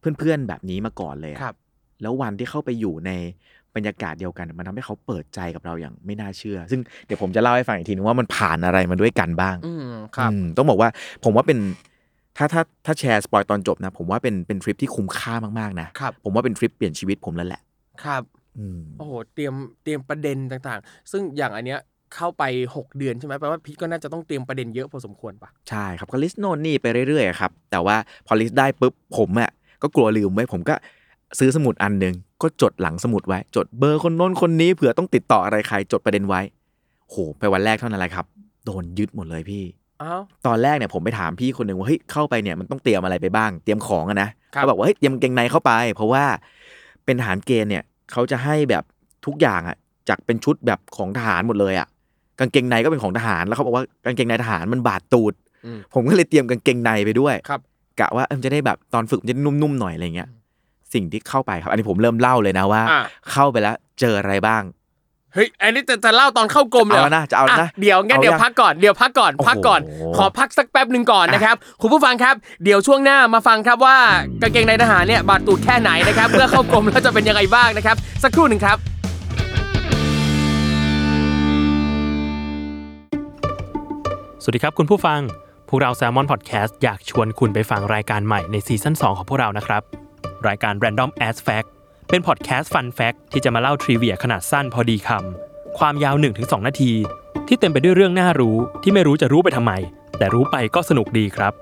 [0.00, 1.54] เพื่อนๆแบบนี้มาก่อนเลยอะครับ
[2.02, 3.10] แล้ววันที่เข้าไปอยู่ใน
[3.74, 10.88] บรรยากาศเดียวกัน มันทำให้เขาเปิดใจกับเราอย่างไม่น่าเชื่อ ซึ่งเดี๋ยวผมจะเล่าให้ฟังอีกทีนึงว่ามันผ่านอะไรมาด้วยกันบ้าง อืมครับ อืมต้องบอกว่า
[11.24, 11.58] ผมว่าเป็น
[12.36, 17.62] ถ้าถ้าถ้าแชร์ spoil ตอนจบนะ ผมว่าเป็นเป็นทริปที่คุ้มค่ามากๆนะครับ ผมว่าเป็นทริปเปลี่ยนชีวิตผมแล้วแหละ
[18.04, 18.22] ครับ
[18.58, 21.80] อืม โอ้โห เตรียม เตรียมประเด็นต่างๆ ซึ่งอย่างอันเนี้ย
[22.16, 22.44] เข้าไป
[22.76, 29.50] 6 เดือนใช่ไหมแปลว่าพีทก็น่าจะต้องเตรียมประเด็นเยอะพอสมควรปะใช่ครับก็ list โน่นนี่ไปเรื่อยๆครับ แต่ว่าพอ list ได้ปุ๊บผมอะ
[29.82, 30.74] ก็กลัวลืมไว้ผมก็
[31.38, 36.40] ซื้อสมุดอันหนึ่งก็จดหลังสมุดไว้ จดเบอร์คนโน้นคนนี้เผื่อต้องติดต่ออะไรใคร จดประเด็นไว้
[37.10, 38.24] โหไปวันแรกเท่านั้นแหละครับ
[38.64, 39.64] โดนยึดหมดเลยพี่
[40.02, 46.24] อ้าวตอนแรกเนี่ยผมไปถามพี่คนหนึ่งว่าเฮ้ยเข้าไปเนี่ยมันต้องเตรียมอะไรไปบ้าง เตรียมของอะนะครับเขาบอกว่าเฮ้ยเตรียมกางเกงในเข้าไป เพราะว่า
[47.04, 48.84] เป็นทหารเกณฑ์เนี่ยเขาจะให้แบบ
[49.26, 49.76] ทุกอย่างอะ
[50.08, 51.88] จากเป็นชุดแบบของทหารหมดเลยอะ
[52.38, 55.34] กางเกงในก็เป็นของทหารแล้วเขาบอกว่ากางเกงในทหารมันบาดตูด
[55.66, 57.60] อืมผมก็เลยเตรียมกางเกงในไปด้วยครับ
[58.00, 60.28] กะว่าเออมันจะได้แบบตอนฝึกมันจะได้นุ่มๆหน่อยอะไรเงี้ย
[60.94, 63.00] สิ่งที่เข้าไปครับ อันนี้ผมเริ่มเล่าเลยนะว่าอะ
[63.32, 64.62] เข้าไปแล้วเจออะไรบ้าง
[65.34, 69.80] เฮ้ยอันนี้จะจะเล่าตอนเข้ากรมเลยหรเอาแล้วนะจะเอาแล้วนะเดี๋ยวงั้นเอาเดี๋ยวยังพักก่อนเดี๋ยวพักก่อนโอ้โหพักก่อน
[70.16, 73.96] ขอพักสักแป๊บหนึ่งก่อนนะครับคุณผู้ฟังครับ เดี๋ยวช่วงหน้ามาฟังครับว่า
[74.42, 78.76] กางเกงในทหารเนี่ยบาดตูดแค่ไหนนะครับเมื่อเข้ากรมแล้วจะเป็นยังไงบ้างนะครับ สักครู่หนึ่งครับ
[84.42, 85.20] สวัสดีครับคุณผู้ฟัง
[85.72, 89.82] พวกเรา Salmon Podcast อยากชวนคุณไปฟังรายการใหม่ในซีซั่น2 ของพวกเรานะครับ
[90.48, 91.68] รายการ Random As Fact
[92.10, 96.92] เป็นพอดแคสต์ Fun Fact ที่จะมาเล่าทริเวียขนาดสั้นพอดีคำความยาว 1-2 นาที
[97.48, 99.72] ที่เต็มไปด้วยเรื่องน่ารู้ที่ไม่รู้จะรู้ไปทำไม
[100.18, 101.52] แต่รู้ไปก็สนุกดีครับ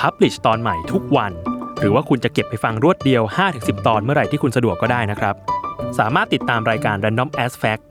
[0.00, 1.32] publish ตอนใหม่ทุกวัน
[1.80, 3.22] หรือว่าคุณจะเก็บไปฟังรวดเดียว
[3.54, 5.34] 5-10 ตอนเมื่อไหร่ที่คุณสะดวกก็ได้นะครับ
[5.98, 7.82] สามารถติดตามรายการ Random As Fact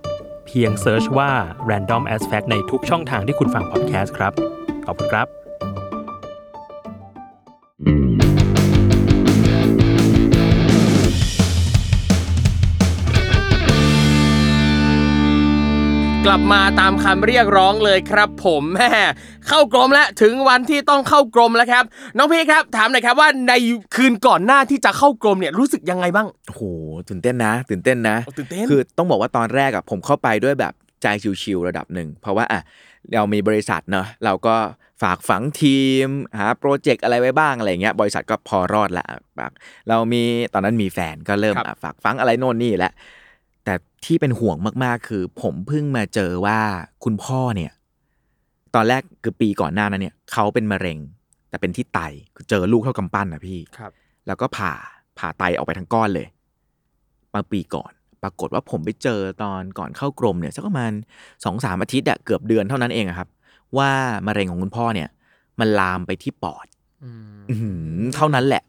[0.48, 1.32] เพียง search ว่า
[1.70, 4.34] Random As Fact ในทุกช่องทางที่คุณฟังพอดแคสต์ครับ
[4.88, 5.41] ขอบคุณครับ
[16.28, 18.92] กลับมาตามคำเรียกร้องเลยครับ ผมแม่
[19.48, 21.84] เข้ากรมแล้วถึงวันที่ต้องเข้ากรมแล้วครับ
[22.18, 23.54] น้องพี่ครับ ถามหน่อยครับว่าใน
[23.96, 26.62] คืนก่อนหน้าที่จะเข้ากรมเนี่ยรู้สึกยังไงบ้างโอ้โห
[27.10, 31.08] ตื่นเต้นนะ ตื่นเต้นนะโอ้ตื่นเต้นคือต้องบอกว่าตอนแรกอะผมเข้าไปด้วยแบบใจ
[31.44, 32.62] ชิวๆระดับหนึ่งเพราะว่าอะ
[33.14, 34.56] เรามีบริษัทเนอะเราก็
[35.02, 36.08] ฝากฝังทีม
[36.38, 39.06] หาโปรเจกต์อะไรไว้บ้างอะไรเงี้ยบริษัทก็พอรอดละ
[39.38, 39.52] ฝาก
[39.90, 42.94] เรามีตอนนั้นมีแฟนก็เริ่มครับอะฝากฝังอะไรโน่นนี่แหละ
[43.66, 43.74] แต่
[44.06, 46.60] ที่เป็นห่วงมากๆ คือ ผมเพิ่งมาเจอว่า
[47.04, 47.72] คุณพ่อเนี่ย
[48.76, 50.98] ตอนแรกคือปีก่อนหน้านั้นเนี่ยเขาเป็นมะเร็ง
[51.50, 52.00] แต่เป็นที่ไต
[52.36, 53.92] คือเจอลูกเท่ากำปั้นนะพี่ครับ
[54.28, 54.74] แล้วก็ผ่า
[55.18, 56.28] ผ่าไตออกไปทั้งก้อนเลย
[57.34, 57.92] มาปีก่อน
[58.24, 60.92] ปรากฏว่าผมไปเจอตอนก่อนเข้ากรมเนี่ยสักประมาณ
[61.44, 63.30] สองสามอาทิตย์อะเกือบเดือนเท่านั้นเองอะครับ
[63.78, 63.92] ว่า
[64.28, 65.10] มะเร็งของคุณพ่อเนี่ย
[65.60, 66.66] มันลามไปที่ปอด
[67.04, 68.64] อื้อหือเท่านั้นแหละ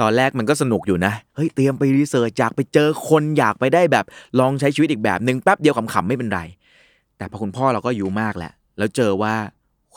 [0.00, 4.04] ตอนแรกมันก็สนุกอยู่นะ เฮ้ยเตรียมไปรีเสิร์ชอยากไปเจอคนอยากไปได้แบบ
[4.40, 6.40] ลองใช้ชีวิตอีกแบบหนึ่งแป๊บเดียวขำๆไม่เป็นไร
[7.16, 9.34] แต่พอคุณพ่อเราก็อายู่มากแหละ แล้วเจอว่า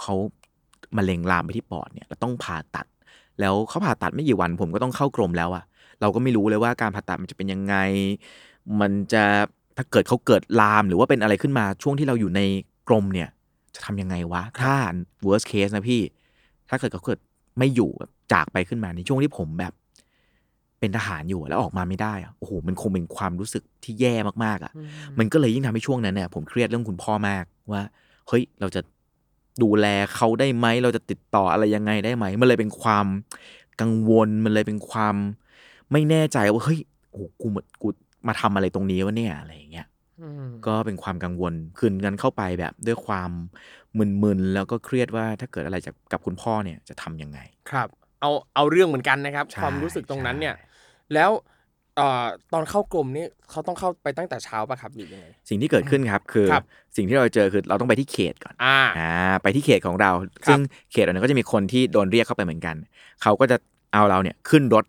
[0.01, 0.15] เขา
[0.97, 2.85] มะเร็งลามไปที่ปอดเนี่ยเราต้องผ่าตัด
[3.39, 5.63] แล้วเขาผ่าตัดไม่กี่วัน ผมก็ต้องเข้ากรมแล้วอะ
[6.01, 7.75] เราก็ไม่รู้เลยว่าการผ่าตัดมันจะเป็นยังไง
[8.79, 9.23] มันจะ
[9.77, 12.41] ถ้าเกิดเขาเกิดลามหรือว่าเป็นอะไรขึ้นมาช่วงที่เราอยู่ใน
[12.87, 13.29] กรมเนี่ย
[13.75, 14.73] จะทำยังไงวะถ้า
[15.25, 16.01] worst case นะพี่
[16.69, 17.19] ถ้าเกิดเขาเกิด
[17.57, 17.89] ไม่อยู่
[18.33, 19.73] จากไปขึ้นมาในช่วงที่ผมแบบ
[20.81, 24.13] เป็นทหารอยู่อะแล้วออกมาไม่ได้อะโอ้โหมันคงเป็นความรู้สึกที่แย่
[24.45, 24.73] มากๆอะ
[25.19, 27.81] มันก็เลยยิ่งทำให้ช่วงนั้นเนี่ยผมเครียดเรื่องคุณพ่อมากว่า
[28.27, 28.81] เฮ้ยเราจะ
[29.63, 33.05] ดูแลเขาได้ไหมเราจะติดต่ออะไรยังไงได้ไหมมันเลยเป็นความ
[33.81, 35.15] กังวลมันเลยเป็นความ
[35.91, 36.79] ไม่แน่ใจว่าเฮ้ย
[37.11, 37.87] โอ้โหกูมากู
[38.27, 39.87] มาทำอะไรตรงนี้วะเนี่ยอะไรอย่างเงี้ย
[40.67, 43.31] ก็เป็นความกังวลคืนกันเข้าไปแบบด้วยความ
[43.97, 47.39] มึนๆแล้วก็เครียดว่าถ้าเกิดอะไรจากกับคุณพ่อเนี่ยจะทำยังไง
[47.69, 47.87] ครับ
[48.21, 50.69] เอาเอาเรื่องเหมือนกันนะครับใช่ความรู้สึกตรงนั้นเนี่ยใช่
[51.13, 51.31] แล้ว
[51.97, 56.63] เอ่อตอนเข้ากรมนี่เขาต้องเข้าไปตั้งแต่เช้าปะครับหรือยังไงสิ่งที่เกิดขึ้นครับคือครับ
[56.95, 59.11] สิ่งที่เราเจอคือเราต้องไปที่เขตก่อนอ่าอ่า
[59.43, 60.11] ไปที่เขตของเรา
[60.45, 60.59] ครับซึ่ง
[60.91, 62.75] เขตอันนั้นก็จะมีคนที่โดนเรียกเข้าไปเหมือนกัน
[63.21, 63.57] เขาก็จะ
[63.93, 64.85] เอาเราเนี่ยขึ้นรถ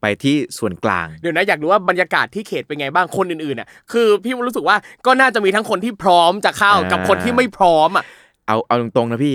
[0.00, 8.04] ไปที่ส่วนกลาง เดี๋ยวนะอยากรู้ว่าบรรยากาศที่เขตเป็นไงบ้างคนอื่นๆน่ะคือพี่รู้สึกว่าก็น่าจะมีทั้งคนที่พร้อมจะเข้าอ่ากักับคนที่ไม่พร้อมอะ
[8.46, 9.34] เอาเอาตรงๆนะพี่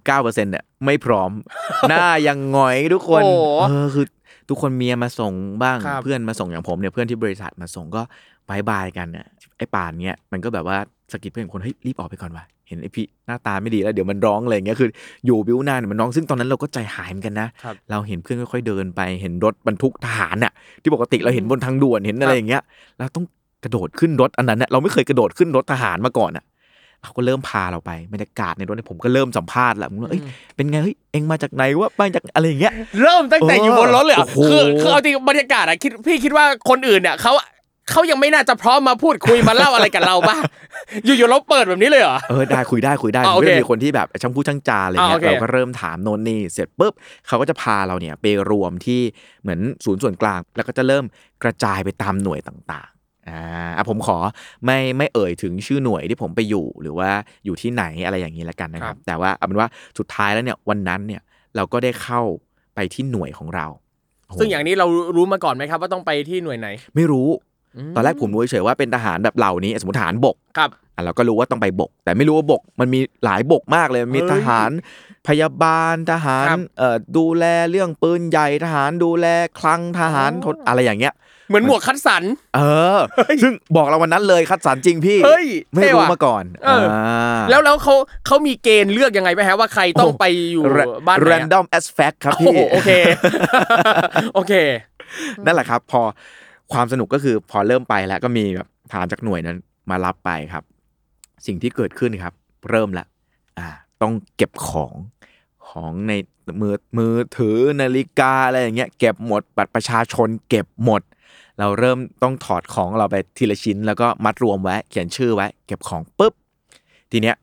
[0.00, 1.30] 99%เนี่ยไม่พร้อม
[1.88, 3.32] หน้ายังหงอยทุกคนโอ้
[3.68, 4.06] เออคือ
[4.50, 5.32] ทุกคนเมียมาส่ง
[5.62, 8.02] บ้างครับเพื่อนมาส่งอย่างผมเนี่ยเพื่อนที่บริษัทมาส่งก็
[8.48, 9.26] บายบายกันเนี่ย
[9.58, 10.78] ไอ้ป่านเนี้ยมันก็แบบว่า
[11.12, 14.88] สะกิดเพื่อนคนเฮ้ยรีบออกไปก่อนว่ะเห็นไอพี่หน้าตาไม่ดีแล้วเดี๋ยวมันร้องอะไรอย่างเงี้ยคือ
[15.26, 22.62] อยู่บิวนานมันร้องซึ่งตอนนั้นเราก็ใจหายเหมือนกันนะครับเราเห็นเพื่อนค่อยๆเดินไปเห็นรถบรรทุกทหารน่ะที่ปกติเราเห็นบนทางด่วนเห็นอะไรอย่างเงี้ย
[22.98, 23.24] แล้วต้อง
[23.64, 26.44] กระโดดขึ้นรถอันนั้นน่ะเราไม่เคยกระโดดขึ้นรถทหารมาก่อนอะ
[27.04, 30.22] เขาก็เริ่มพาเราไปบรรยากาศในรถเนี่ยผมก็เริ่มสัมภาษณ์แหละผมว่าเอ้ย
[30.56, 37.32] เป็นไงเฮ้ยเอ็งมาจากไหนวะมาจากอะไรอย่างเงี้ยเริ่มตั้งแต่อยู่บนรถเลยเหรอโอ้โหคือคือเอาจริงบรรยากาศอะคิดพี่คิดว่าคนอื่นเนี่ยเขา
[37.90, 40.36] เขายังไม่น่าจะพร้อมมาพูดคุยมาเล่าอะไรกับเราป่ะ
[41.04, 46.92] อยู่ๆเราเปิดแบบนี้เลยเหรอเออได้คุยได้คุยได้อ่ามันก็โอเคจะมีคนที่แบบช่างพูดช่างจาอะไรเงี้อ่ายโอเคเราก็เริ่มถามโน่นนี่เสร็จปุ๊บ
[47.26, 49.00] เขาก็จะพาเราเนี่ยไปรวมที่
[49.42, 51.04] เหมือนศูนย์ส่วนกลาง แล้วก็จะเริ่ม
[51.42, 52.99] กระจายไปตามหน่วยต่างๆ
[53.30, 53.42] อ่า
[53.76, 54.16] อะผมขอ
[54.64, 57.10] ไม่ไม่เอ่ยถึงชื่อหน่วยที่ผมไปอยู่หรือว่า
[57.44, 61.22] อยู่ที่ไหนอะไรอย่างนี้ละกันนะครับ แต่ว่าเอาเป็นว่าสุดท้ายแล้วเนี่ยวันนั้นเนี่ย
[61.56, 62.20] เราก็ได้เข้า
[62.74, 63.66] ไปที่หน่วยของเรา
[64.26, 67.28] โอ้โหซึ่งอย่างนี้เรารู้มาก่อนไหมครับ ว่าต้องไปที่หน่วยไหน ไม่รู้
[67.94, 74.70] ตอนแรกผมรู้เฉยๆว่าเป็นทหารแบบเหล่านี้สมมติทหารบกครับอะเราก็รู้ว่าต้องไปบก แต่ไม่รู้ว่าบก มันมีหลายบกมากเลยมีเฮ้ยทหาร
[75.28, 79.26] พยาบาลทหารครับเอ่อดูแลเรื่องปืนใหญ่ทหารดูแล
[79.58, 81.14] คลังทหารอ๋อทดอะไรอย่างเงี้ย
[81.50, 82.22] เหมือนหมวกคัดสรร
[82.56, 82.60] เอ
[82.96, 82.98] อ
[83.42, 87.94] ซึ่งบอกเราวันนั้นเลยคัดสรรจริงพี่เฮ้ยไม่เท่รู้ว่ะมาก่อนเอออ่าแล้วแล้วเขา
[88.26, 90.64] เขามีเกณฑ์เลือกยังไงไหมฮะว่าใครต้องไปอยู่
[91.06, 92.90] บ้านไหนอะ random as fact ครับโอ้พี่โหโอเค
[94.34, 94.52] โอเค
[95.44, 96.02] นั่นแหละครับ พอ
[96.72, 99.56] ความสนุกก็คือพอเริ่มไปแล้วก็มีแบบทหารจากหน่วยนั้น
[99.90, 100.64] มารับไปครับ
[101.46, 102.34] สิ่งที่เกิดขึ้นครับ
[102.70, 103.06] เริ่มละ
[103.58, 103.68] อ่า
[104.02, 104.94] ต้องเก็บของ
[105.68, 106.12] ของใน
[106.60, 111.02] มือมือถือนาฬิกาอะไรอย่างเงี้ยเก็บหมดบัตรประชาชนเก็บหมด
[111.60, 116.34] เราเริ่มต้องถอดของเราไปทีละชิ้น แล้วก็มัดรวมไว้ เขียนชื่อไว้ เก็บของปุ๊บ
[117.10, 117.36] ทีเนี้ย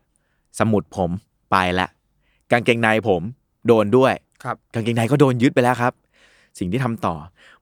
[0.60, 1.10] สมุดผม
[1.52, 1.88] ไปละ
[2.52, 3.22] กางเกงในผม
[3.68, 5.94] โดนด้วยครับกางเกงในก็โดนยึดไปแล้วครับ
[6.60, 7.16] สิ่งที่ทำต่อ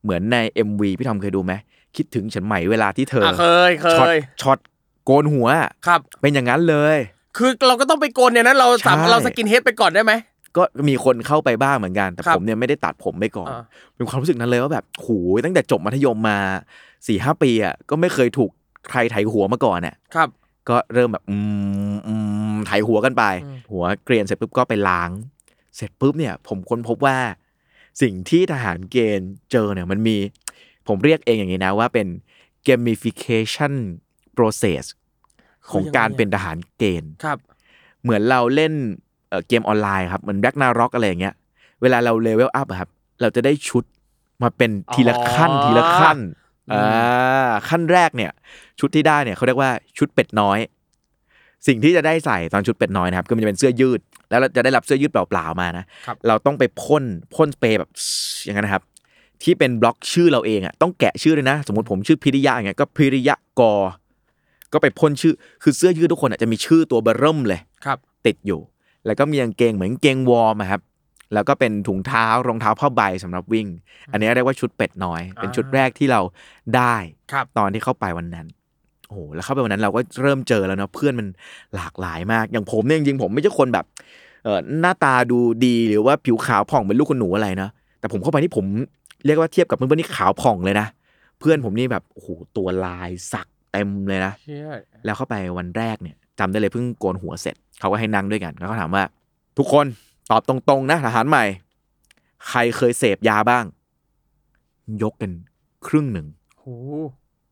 [0.04, 0.38] เหมือนใน
[0.68, 1.54] MV พี่ทอมเคยดูไหม
[1.96, 4.60] คิดถึงฉันไหมเวลาที่เธออะเคย shot shot
[5.06, 5.48] โกนหัว
[5.88, 6.98] ครับ เป็นอย่างนั้นเลย
[7.38, 10.14] คือเราก็ต้องไปโกนเนี่ยนั้นเราสามใช่เรา skinhead ไปก่อนได้ไหม
[10.58, 13.64] ก็มีคนเข้าไปบ้างเหมือนกัน แต่ครับผมเนี่ยไม่ได้ตัดผมไปก่อนอ่า
[13.96, 16.38] เป็นความรู้สึกนั้นเลยว่าแบบโหยตั้งแต่จบมัธยมมา
[17.08, 18.52] สี่ห้าปีอะก็ไม่เคยถูก
[18.90, 20.30] ใครไถหัวมาก่อนเนี่ยครับ
[20.70, 21.38] ก็เริ่มแบบอื
[21.94, 22.14] มอื
[22.54, 25.10] มไถหัวกันไปอืมหัวเกรียนเสร็จปุ๊บก็ไปล้าง
[25.76, 27.18] เสร็จปุ๊บเนี่ย ผมค้นพบว่า
[28.02, 30.18] สิ่งที่ทหารเกณฑ์เจอเนี่ยมันมี
[30.88, 32.08] ผมเรียกเองอย่างนี้นะว่าเป็น
[32.68, 33.74] gamification
[34.38, 34.84] process
[35.72, 37.38] ของการเป็นทหารเกณฑ์ครับ
[38.02, 38.74] เหมือนเราเล่น
[39.36, 41.34] เอ่อเกมออนไลน์ครับเหมือน Ragnarok อะไรอย่างเงี้ย
[41.82, 42.90] เวลาเรา level up ครับ
[43.22, 43.84] เราจะได้ชุด
[44.44, 46.18] มาเป็นทีละขั้นอ๋อทีละขั้น
[46.72, 48.32] อืมอ่าขั้นแรกเนี่ย
[48.80, 50.60] ชุดที่ได้เนี่ยเขาเรียกว่าชุดเป็ดน้อย
[51.68, 57.04] สิ่งที่จะได้ใส่ตอนชุดเป็ดน้อยนะครับก็มันจะเป็นเสื้อยืด แล้วเราจะได้รับเสื้อยืดเปล่าๆมานะครับเราต้องไปพ่น
[57.36, 57.90] พ่นสเปรย์แบบ
[58.44, 58.84] อย่างนั้นนะครับ
[59.44, 63.74] ที่เป็นบล็อกชื่อเราเองอะต้องแกะชื่อเลยนะ สมมติผมชื่อพิริยะอย่างเงี้ยก็พิริยะกอ
[64.74, 68.60] ก็ไปพ่นชื่อ คือเสื้อยืดทุกคนอะจะมีชื่อตัวเบอร์เริ่มเลยครับ ติดอยู่
[69.06, 70.82] แล้วก็มีกางเกงเหมือนกางเกงวอร์มอะครับ
[71.34, 73.68] แล้วก็เป็นถุงเท้ารองเท้าผ้าใบสำหรับวิ่ง
[74.12, 76.22] อันนี้เรียกว่าชุดเป็ดน้อย เป็นชุดแรกที่เรา
[76.76, 76.96] ได้
[77.32, 78.48] ครับตอนที่เข้าไปวันนั้น
[79.08, 81.28] โอ้โหแล้วเข้าไปวันนั้นเราก็เริ่มเจอแล้วเนาะเพื่อนมัน
[81.76, 83.86] หลากหลายมาก อย่างผมเนี่ยจริงๆผมไม่ใช่คนแบบ
[84.44, 88.66] เออหน้าตาดูดีหรือว่าผิวขาวผ่องเป็นลูกคนหนูอะไรนะแต่ผมเข้าไปนี่ผม
[89.26, 90.88] เรียกว่าเทียบกับเพื่อนๆนี่ขาวผ่องเลยนะ
[91.40, 94.70] เพื่อนผมนี่แบบโอ้โหตัวลายสักเต็มเลยนะเชี่ย
[95.06, 99.04] แล้วเข้าไปวันแรกเนี่ยจำได้เลยเพิ่งโกนหัวเสร็จ เขาก็ให้นั่งด้วยกันแล้วก็ถามว่า
[99.58, 99.86] ทุกคน
[100.32, 101.46] ตอบตรงๆนะทหารใหม่
[102.50, 103.66] ใครเคยเสพยาบ้าง
[105.04, 105.32] ยกกัน
[105.88, 106.28] ครึ่งหนึ่ง
[106.60, 106.66] โห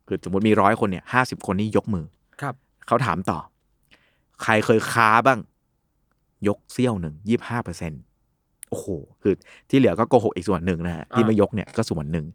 [0.07, 2.05] คือสมมติมีร้อยคนเนี่ยห้าสิบคนนี่ยกมือ
[2.41, 2.55] ครับ
[2.87, 3.39] เขาถามต่อ
[4.43, 5.39] ใครเคยค้าบ้าง
[6.47, 7.93] ยกเสี้ยวหนึ่งยี่ห้าเปอร์เซ็น
[8.69, 8.87] โอ้โห
[9.21, 9.33] คือ
[9.69, 12.25] ที่เหลือก็โกหกอีกส่วนหนึ่งนะฮะที่ไม่ยกเนี่ยก็ส่วนหนึ่ง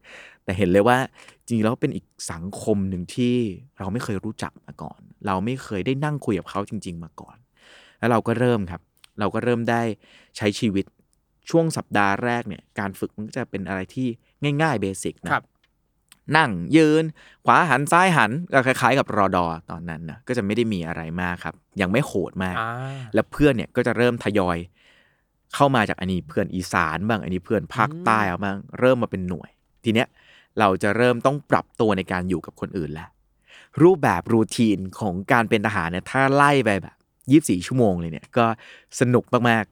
[0.45, 0.97] แต่เห็นเลยว่า
[1.47, 3.35] จริงๆแล้วเป็นอีกสังคมหนึ่งที่
[3.79, 7.37] เราไม่เคยรู้จักมาก่อน เราไม่เคยได้นั่งคุยกับเขาจริง ๆ มาก่อน
[7.99, 8.81] แล้วเราก็เริ่มครับ
[9.21, 9.83] เราก็เริ่มได้
[10.37, 10.85] ใช้ชีวิต
[11.51, 14.09] ช่วงสัปดาห์แรกเนี่ยการฝึกมันก็จะเป็นอะไรที่
[14.63, 15.45] ง่ายๆเบสิกนะครับ
[16.37, 17.05] นั่งยืน
[17.47, 22.71] ขวาหันซ้ายหันก็คล้าย ๆ กับรอดอตอนนั้นนะก็จะไม่ได้มีอะไรมากครับ ยังไม่โหดมากอ่า
[23.15, 24.59] แล้วเพื่อนเนี่ยก็จะเริ่มทยอย
[25.55, 29.51] เข้ามาจากอันนี้เพื่อนอีสานบ้างอันนี้เพื่อนภาคใต้เอาบ้างเริ่มมาเป็นหน่วย
[29.85, 30.09] ทีเนี้ย
[30.59, 33.11] เราจะเริ่มต้องปรับตัวในการอยู่กับคนอื่นแล้ว
[33.83, 36.97] รูปแบบรูทีนของการเป็นทหารเนี่ยถ้าไล่ไปแบบ
[37.31, 38.47] ยี่สี่ชั่วโมงเลยเนี่ยก็
[39.01, 39.65] สนุกมาก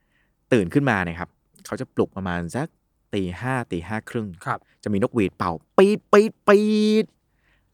[0.00, 1.30] ๆ ตื่นขึ้นมาเนี่ยครับ
[1.66, 2.68] เขาจะปลุกประมาณสัก
[3.14, 6.60] ตีห้าตีห้าครึ่งครับจะมีนกหวีดเป่า ปีดปีดปี
[7.02, 7.04] ด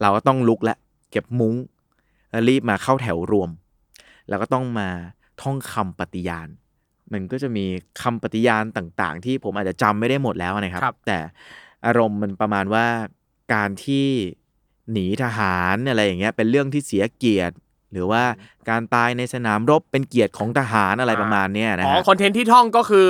[0.00, 0.78] เราก็ต้องลุกแล้ว
[1.10, 1.54] เก็บมุ้ง
[2.30, 3.50] แล้วรีบมาเข้าแถวรวม
[4.28, 4.88] แล้วก็ต้องมา
[5.40, 6.48] ท่องคำปฏิญาณ
[7.12, 7.64] มันก็จะมี
[8.02, 11.18] คำปฏิญาณต่าง ๆ ที่ผมอาจจะจำไม่ได้หมดแล้วนะครับครับแต่
[11.86, 12.86] อารมณ์มันประมาณว่า
[13.54, 14.06] การที่
[14.92, 17.56] หนีทหารอะไรอย่างเงี้ยเป็นเรื่องที่เสียเกียรติ
[17.92, 18.22] หรือว่า
[18.68, 23.08] การตายในสนามรบเป็นเกียรติของทหารอะไรประมาณเนี้ยนะอ๋อฮะคอนเทนต์ที่ท่องก็คือ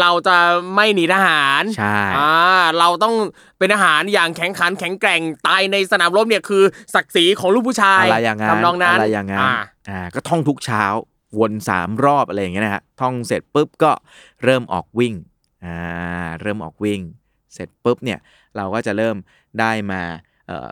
[0.00, 0.36] เราจะ
[0.74, 2.32] ไม่หนีทหารใช่อ่า
[2.78, 3.14] เราต้อง
[3.58, 9.54] เป็นทหารอย่างแข็งขันแข็งแกร่งตายในสนามรบเนี่ยคือศักดิ์ศรีของลูกผู้ชายอะไรอย่างนั้นทำนองนั้นอะไรอย่างนั้นอ่า
[9.88, 10.84] อ่าก็ท่องทุกเช้า
[11.38, 13.92] วนสามรอบอะไรอย่างเงี้ยนะฮะท่องเสร็จปุ๊บก็
[14.44, 15.14] เริ่มออกวิ่ง
[15.64, 15.76] อ่า
[16.40, 17.00] เริ่มออกวิ่ง
[17.54, 18.18] เสร็จปุ๊บเนี่ย
[18.56, 19.16] เราก็จะเริ่ม
[19.60, 20.02] ได้มา
[20.46, 20.68] เอ่อ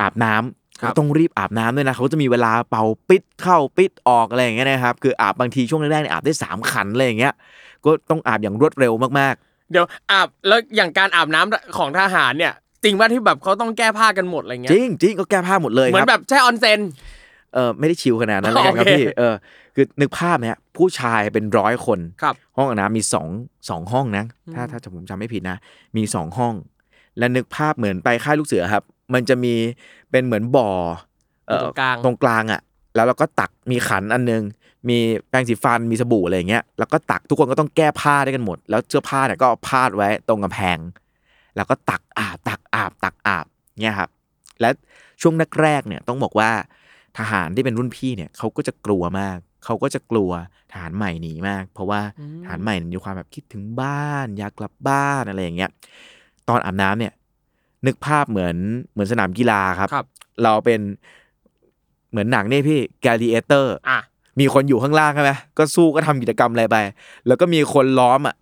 [0.00, 7.34] อาบน้ำครับ ก็ต้องรีบอาบน้ำด้วยนะเขาจะมีเวลาเป่าปิดเข้าปิดออกอะไรอย่างเงี้ยนะครับคืออาบบางทีช่วงแรกๆเนี่ยอาบได้สามขันอะไรอย่างเงี้ย
[7.84, 9.34] ก็ต้องอาบอย่างรวดเร็วมาก
[9.70, 12.52] เดี๋ยวอาบแล้วอย่างการอาบน้ำของทหารเนี่ย
[12.84, 16.80] จริงว่าที่แบบเขาต้องแก้ผ้ากันหมดอะไรๆเงี้จยริงจริงก็แก้ผ้าหมดเลยเหมืคอนรับแบบแช่ออนเซน
[17.54, 19.34] เออไม่ได้ชิวขนาดนั้นแล้วกันครับโอเคพี่เออ
[19.74, 23.28] คือนึกภาพเนี่ยผู้ชายเป็นร้อยคนครับห้องอาบน้ำมีสอง
[23.68, 25.56] สองห้องนะ ถ้าอืมถ้าผมจำไม่ผิดนะ
[25.96, 26.54] มีสองห้อง
[27.18, 29.54] และนึกภาพเหมือนไปค่ายลูกเสือครับ มันจะมี
[30.10, 30.70] เป็นเหมือนบ่อ
[31.48, 32.60] เอ่อตรงกลางตรงกลางอะ
[32.94, 34.42] แล้วเราก็ตักมีขันอันนึง
[34.88, 40.78] มีแปรงสีฟันมีสบู่อะไรอย่างเงี้ยแล้วก็ตักทุกคนก็ต้องแก้ผ้าได้วยกันหมด แล้วเสื้อผ้าเนี่ยก็เอาพาดไว้ตรงกำแพง
[41.56, 43.46] แล้วก็ตักอาบตักอาบตักอาบ
[43.82, 44.10] เนี่ยครับ
[44.60, 44.70] และ
[45.20, 46.50] ช่วงแรกๆเนี่ยต้องบอกว่า
[47.18, 50.30] ทหารที่เป็นรุ่นพี่เนี่ยเขาก็จะกลัวมาก เขาก็จะกลัว
[50.70, 55.70] ทหารใหม่หนีมาก เพราะว่าอืมทหารใหม่มีความแบบคิดถึงบ้าน อยากกลับบ้านอะไรอย่างเงี้ย
[56.48, 57.12] ตอนอาบน้ำเนี่ย
[57.86, 58.56] นึกภาพเหมือน
[58.92, 60.06] เหมือนสนามกีฬาครับ ครับ
[60.42, 60.80] เราเป็น
[62.10, 64.00] เหมือนหนังนี่พี่ gladiator อะ
[64.40, 66.76] มีคนอยู่ข้างล่างใช่ไหมก็สู้ก็ทำกิจกรรมอะไรไป
[67.26, 68.34] แล้วก็มีคนล้อมอะ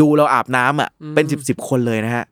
[0.00, 2.24] ดูเราอาบน้ำอะเป็นสิบสิบคนเลยนะฮะ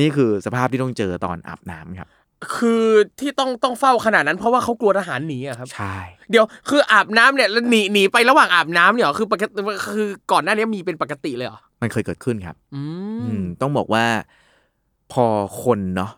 [0.00, 2.08] นี่คือสภาพที่ต้องเจอตอนอาบน้ำครับ
[2.56, 2.84] คือ
[3.20, 5.96] ที่ต้องต้องเฝ้าขนาดนั้น เพราะว่าเขากลัวทหารหนีอะครับ ใช่
[6.30, 9.60] เดี๋ยวคืออาบน้ำเนี่ยแล้วหนีหนีไประหว่างอาบน้ำเนี่ยเหรอคือปกติ
[9.94, 12.82] คือก่อนหน้านี้มีเป็นปกติเลยเหรอมันเคยเกิดขึ้นครับ อื
[13.20, 14.04] อืมมต้องบอกว่า
[15.14, 15.26] พอ
[15.62, 16.12] คนเนาะ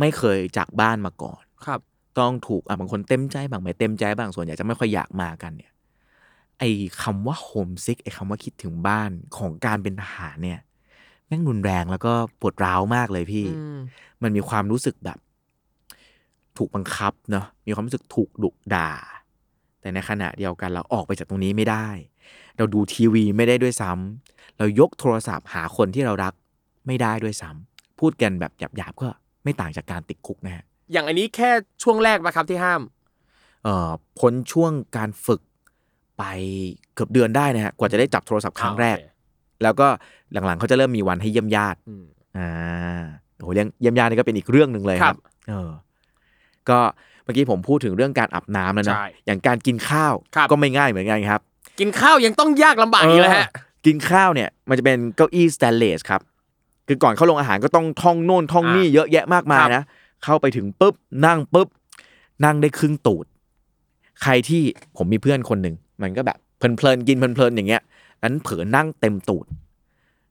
[0.00, 1.80] ไม่เคยจากบ้านมาก่อน ครับ
[2.18, 5.72] ต้องถูกอะบางคนเต็มใจบางไม่เต็มใจบางส่วนใหญ่จะไม่ค่อยอยากมากันเนี่ย
[6.58, 6.70] ไอ้
[7.02, 10.60] คำว่าโฮมซิกไอ้คำว่าคิดถึงบ้านของการเป็นทหารเนี่ย
[11.26, 13.78] แม่งรุนแรงแล้วก็ปวดร้าวมากเลยพี่ อืม
[14.22, 15.18] มันมีความรู้สึกแบบ
[16.56, 18.90] ถูกบังคับเนาะมีความรู้สึกถูกดุด่า
[19.80, 21.88] แต่ในขณะเดียวกันเราออกไปจากตรงนี้ไม่ได้
[22.56, 26.34] เราดูทีวีไม่ได้ด้วยซ้ำเรายกโทรศัพท์หาคนที่เรารัก
[26.86, 27.69] ไม่ได้ด้วยซ้ำ
[28.00, 29.08] พูดกันแบบหยาบๆก็
[29.44, 31.50] ไม่ต่างจากการติดคุกนะฮะอย่างอันนี้แค่
[31.82, 32.80] ช่วงแรกปะครับที่ห้าม
[33.64, 35.40] เอ่อพ้นช่วงการฝึก
[36.18, 36.24] ไป
[36.94, 39.08] เกือบเดือนได้นะฮะกว่าจะได้จับโทรศัพท์ครั้งแรกโอเค
[39.62, 39.88] แล้วก็
[40.32, 42.04] หลังๆเขาจะเริ่มมีวันให้เยี่ยมญาติอืม
[42.36, 42.48] อ่า
[43.36, 45.16] โอ้โหเรื่องเยี่ยมญาตินี่ก็เป็นอีกเรื่องหนึ่งเลยครับ
[45.48, 45.70] เออ
[46.68, 46.78] ก็
[47.24, 51.40] เมื่อกี้ผมพูดถึงเรื่องการอาบน้ำแล้วนะใช่อย่างการกินข้าวครับก็ไม่ง่ายเหมือนกันครับ
[51.80, 56.20] กินข้าวยังต้องยากลำบากอีกแล้วฮะเออกินข้าวเนี่ยมันจะเป็นเก้าอี้สแตนเลสครับ
[56.92, 59.84] คือก่อนเข้าลงอาหารก็ต้องท่องโน่นท่องนี่อ่าเยอะแยะมากมายครับนะ
[60.24, 60.94] เข้าไปถึงปุ๊บ
[61.26, 61.68] นั่งปุ๊บ
[62.44, 63.24] นั่งได้ครึ่งตูด
[64.22, 64.62] ใครที่
[64.96, 67.82] ผมมีเพื่อนคนหนึ่งมันก็แบบเพลินๆกินเพลินๆอย่างเงี้ย
[68.22, 69.46] นั้นเผลอนั่งเต็มตูด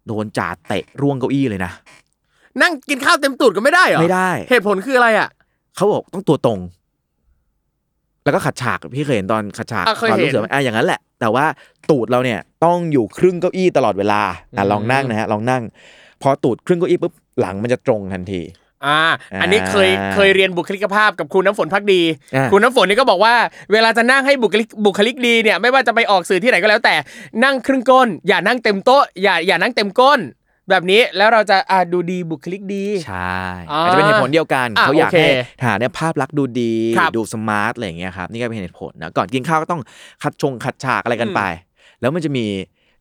[0.08, 1.72] โดนจ่าเตะร่วงเก้าอี้เลยนะ
[2.62, 5.30] นั่งกินข้าวเต็มตูดก็ไม่ได้เหรอไม่ได้ เหตุผลคืออะไรอะ
[5.76, 6.60] เขาบอกต้องตัวตรง
[8.24, 11.46] แล้วก็ขัดฉากพี่เคยเห็นตอนขัดฉากอะเคยตอนเห็นลูกเสือไหมอะอย่างนั้นแหละ แต่ว่า
[11.90, 14.22] ตูดเราเนี่ย ต้องอยู่ครึ่งเก้าอี้ตลอดเวลา
[14.56, 15.64] อะอืมลองนั่งนะฮะลองนั่ง
[16.22, 18.42] พอตูดครึ่งเก้าอี้ปุ๊บหลังมันจะตรงทันที
[18.86, 19.00] อ่า
[19.42, 22.02] อันนี้เคยอ่าเคยเรียนบุคลิกภาพกับครูน้ำฝนภักดี
[22.36, 23.36] อ่าครูน้ำฝนนี่ก็บอกว่า
[23.72, 26.96] เวลาจะนั่งให้บุคลิกบุคลิกดีเนี่ยไม่ว่าจะไปออกสื่อที่ไหนก็แล้วแต่
[27.44, 30.20] นั่งครึ่งก้น อย่านั่งเต็มโต๊ะอย่าอย่านั่งเต็มก้น
[30.70, 33.40] แบบนี้แล้วเราจะอ่าดูดีบุคลิกดีใช่
[33.72, 35.30] อ่าอาจจะเป็นเหตุผลเดียวกันอะเขาอยากโอเคให้
[35.60, 39.82] ทหารเนี่ยภาพลักษณ์ดูดีครับดู smart อะไรอย่างเงี้ยครับนี่ก็เป็นเหตุผลนะก่อนกินข้าวก็ต้อง
[40.24, 41.42] คัดชงคัดฉากอะไรกันไป
[42.02, 42.46] แล้วมันจะมี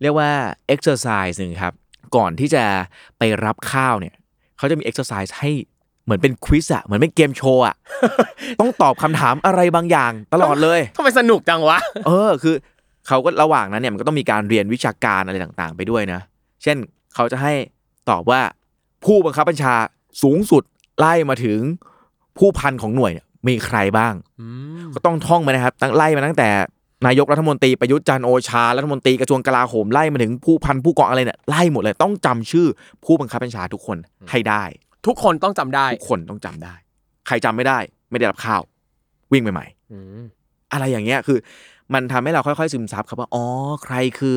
[0.02, 0.30] เรียกว่า
[0.74, 1.72] exercise หนึ่งครับ
[2.16, 2.64] ก่อนที่จะ
[3.18, 4.14] ไปรับข้าวเนี่ย
[4.58, 5.50] เขาจะมี exercise ให้
[6.04, 7.74] เหมือนเป็นควิสอะเหมือนเป็นเกมโชว์อะ
[8.60, 12.54] ต้องตอบคำถามอะไรบางอย่างตลอดเลยทำไมสนุกจังวะ เออคือ
[13.06, 16.20] เขาก็ระหว่างนั้นเนี่ยมันก็ต้องมีการเรียนวิชาการอะไรต่างๆ ไปด้วยนะ
[16.62, 16.76] เช่น
[17.14, 17.52] เขาจะให้
[18.10, 18.40] ตอบว่า
[19.04, 19.74] ผู้บังคับบัญชา
[20.22, 20.62] สูงสุด
[20.98, 21.60] ไล่มาถึง
[22.38, 24.14] ผู้พันของหน่วยเนี่ยมีใครบ้าง
[24.94, 26.48] ก็ต้องท่องมานะครับตั้งไล่มาตั้งแต่
[27.06, 32.66] นายกรัฐมนตรีประยุทธ์จันทร์โอชารัฐมนตรีกระทรวงกลาโหมไล่มาถึงผู้พันผู้กองอะไรเนี่ยไล่หมดเลยต้องจำชื่อ
[33.04, 33.98] ผู้บังคับบัญชาทุกคน
[34.30, 34.64] ให้ได้
[35.06, 36.74] ทุกคนต้องจำได้ทุกคนต้องจำได้
[37.26, 37.78] ใครจำไม่ได้
[38.10, 38.62] ไม่ได้รับข้าว
[39.32, 39.66] วิ่งไปใหม่
[40.72, 41.38] อะไรอย่างเงี้ยคือ
[41.94, 43.44] มันทำให้เราค่อยๆซึมซับครับว่าอ๋อ
[43.84, 44.36] ใครคือ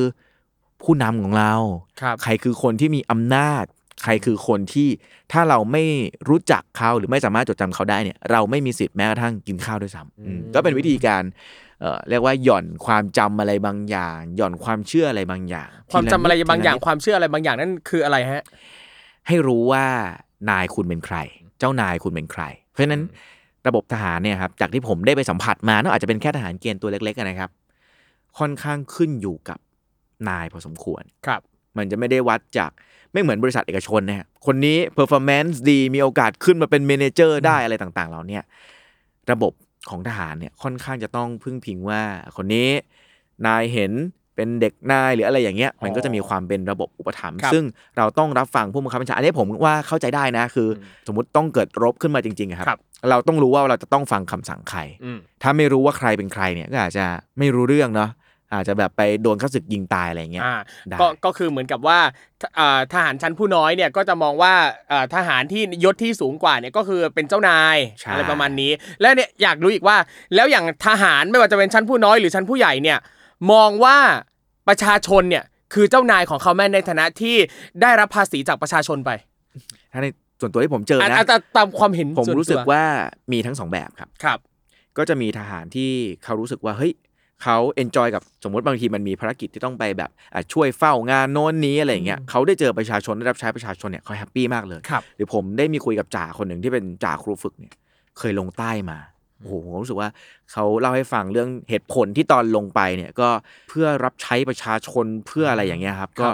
[0.82, 1.52] ผู้นำของเรา
[2.00, 3.64] ครับใครคือคนที่มีอำนาจ
[4.02, 4.88] ใครคือคนที่
[5.32, 5.84] ถ้าเราไม่
[6.28, 11.22] รู้จักเขาหรือไม่สามารถจดจำเขาได้เนี่ย เราไม่มีสิทธิ์แม้กระทั่งกินข้าวด้วยซ้ำอืมก็เป็นวิธีการ
[11.82, 18.42] เอ่อเรียกว่าหย่อนความจำอะไรบางอย่าง หย่อนความเชื่ออะไรบางอย่าง ความจำอะไรทีลนิดบางอย่างทีละนิดความเชื่ออะไรบางอย่างนั่นคืออะไรฮะ
[19.28, 19.84] ให้รู้ว่า
[20.50, 21.16] นายคุณเป็นใคร
[21.58, 23.02] เจ้านายคุณเป็นใคร เพราะฉะนั้น
[23.68, 27.50] ระบบทหารเนี่ยครับจากที่ผมได้ไปสัมผัสมาเนอะอาจจะเป็นแค่ทหารเกณฑ์ตัวเล็กๆอะนะครับ
[28.38, 29.58] ค่อนข้างขึ้นอยู่กับ
[30.28, 31.40] นายพอสมควรครับ
[31.76, 32.70] มันจะไม่ได้วัดจาก
[33.12, 38.38] ไม่เหมือนบริษัทเอกชนนะฮะคนนี้ performance ดีมีโอกาสขึ้นมาเป็น manager ได้อะไรต่างๆเหล่าเนี้
[39.32, 39.52] ระบบ
[39.90, 42.02] ของทหารเนี่ยค่อนข้างจะต้องพึ่งพิงว่า
[42.36, 42.68] คนนี้
[43.46, 43.92] นายเห็น
[44.36, 47.64] เป็นเด็กนายหรืออะไรอย่างเงี้ย มันก็จะมีความเป็นระบบอุปถัมภ์ครับซึ่ง
[47.96, 57.04] เราต้องรับฟังผู้บังคับบัญชาอันนี้ผมว่าเข้าใจได้นะคืออสมมติต้องเกิดรบขึ้นมาจริงๆอะครับครับ เราต้องรู้ว่าเราจะต้องฟังคำสั่งใครอืมถ้าไม่รู้ว่าใครเป็นใครเนี่ยก็อาจจะ
[57.38, 58.10] ไม่รู้เรื่องเนาะ
[58.52, 60.54] อาจจะแบบไปโดนข้าศึกยิงตายอะไรอย่างเงี้ยอ่า
[60.88, 61.98] ได้ก็ก็คือเหมือนกับว่า
[62.58, 64.54] อ่าทหารชั้นผู้น้อยเนี่ยก็จะมองว่า
[64.92, 69.96] อ่าทหารที่ยศที่สูงกว่าเนี่ยก็คือเป็นเจ้านายใช่อะไรประมาณนี้ แล้วเนี่ยอยากรู้อีกว่า
[70.34, 72.98] แล้วอย่างทหารไม่ว่าจะเป็นชั้นผู้น้อยหรือชั้นผู้ใหญ่เนี่ย
[73.52, 73.96] มองว่า
[74.68, 77.36] ประชาชนเนี่ยคือเจ้านายของเขาไหมในฐานะที่
[77.82, 79.10] ได้รับภาษีจากประชาชนไป
[79.92, 80.06] ถ้าใน
[80.40, 82.84] ส่วนตัวที่ผมเจออันนะอันตามตามความเห็นผมส่วนรู้สึกตัวว่า
[83.32, 84.38] มีทั้งสองแบบครับครับ
[84.98, 85.90] ก็จะมีทหารที่
[86.24, 86.92] เขารู้สึกว่าเฮ้ย
[87.42, 97.74] เขา enjoy กับสมมติบางทีมันมีภารกิจที่ต้องไปแบบอะช่วยเฝ้างานโน้นนี้อะไรอย่างเงี้ยเขาได้เจอประชาชนได้รับใช้ประชาชนเนี่ยเขา happy มากเลยครับหรือผมได้มีคุยกับจ่าคนหนึ่งที่เป็นจ่าครูฝึกเนี่ย
[98.18, 98.98] เคยลงใต้มา
[99.38, 100.08] โอ้โหผมรู้สึกว่า
[100.52, 103.28] เขาเล่าให้ฟังเรื่องเหตุผลที่ตอนลงไปเนี่ยก็
[103.68, 106.28] เพื่อรับใช้ประชาชนเพื่ออะไรอย่างเงี้ยครับก็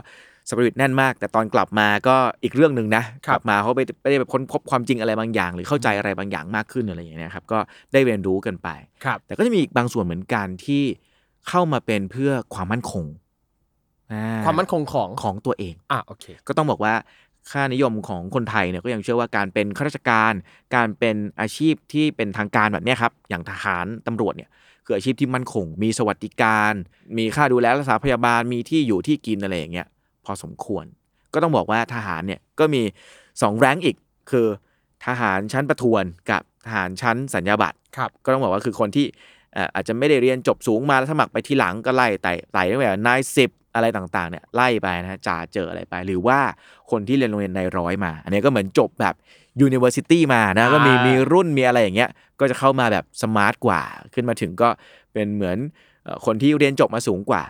[0.48, 7.58] สปิริตแน่นมาก แต่ตอนกลับมาก็อีกเรื่องหนึ่งนะครักบลับมาเขาไปไปได้ไปค้นพบความจริงอะไรบางอย่าง หรือเข้าใจอะไรบางอย่างมากขึ้นอะไรอย่างเงี้ยครับก็
[7.92, 8.68] ได้เรียนรู้กันไป
[9.04, 10.82] ครับแต่ก็จะมีอีกบางส่วนเหมือนกันที่
[11.48, 13.04] เข้ามาเป็นเพื่อความมั่นคง
[14.12, 16.94] อ่ความมั่นคงของของตัวเองอะโอเค ก็ต้องบอกว่า
[17.50, 20.32] ค่านิยมของคนไทยเนี่ยก็ยังเชื่อว่าการเป็นข้าราชการ
[20.74, 24.50] การเป็นอาชีพที่เป็นทางการแบบเนี้ยครับ อย่างทหารตำรวจเนี่ย
[24.84, 26.72] คืออาชีพที่มั่นคง มีสวัสดิการ
[27.18, 29.87] มีค่าดูแลรักษาพยาบาลมีที่อยู่ที่กินอะไรอย่างเงี้ย
[30.24, 30.85] พอสมควร
[31.35, 32.83] ก็ต้องบอกว่าทหารเนี่ยก็มี
[33.24, 33.96] 2แรงค์อีก
[34.31, 34.46] คือ
[35.07, 39.07] ทหารชั้นประทวนกับทหารชั้นสัญญาบัตรครับก็ต้องบอกว่าคือคนที่
[39.54, 46.38] เอ่ออาจจะไม่ได้เรียนจบสูงมาแล้วสมัครไปทีหลังก็ไล่ไต่ไต่ตั้งแต่นายสิบอะไรต่างๆเนี่ยไล่ไปนะฮะจ่าเจออะไรไป หรือว่า
[46.90, 49.14] คนที่เรียนโรงเรียนนายร้อยมา อันนี้ก็เหมือนจบแบบ
[49.66, 53.83] University มานะก็มีอ่ามีมีรุ่นมีอะไรอย่างเงี้ยก็จะเข้ามาแบบ smart กว่า
[54.14, 54.68] ขึ้นมาถึงก็
[55.12, 55.59] เป็นเหมือน
[56.04, 57.42] เอ่อคนที่เรียนจบมาสูงกว่า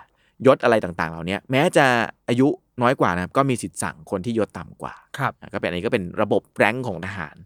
[0.46, 1.87] ยศอะไรต่างๆ เหล่านี้แม้จะ
[2.29, 2.48] อายุ
[2.83, 7.37] น้อยกว่านะครับก็มีสิทธิ์สั่งคนที่ยศต่ำกว่าครับอะก็เป็นอันนี้ก็เป็นระบบ rank ของทหาร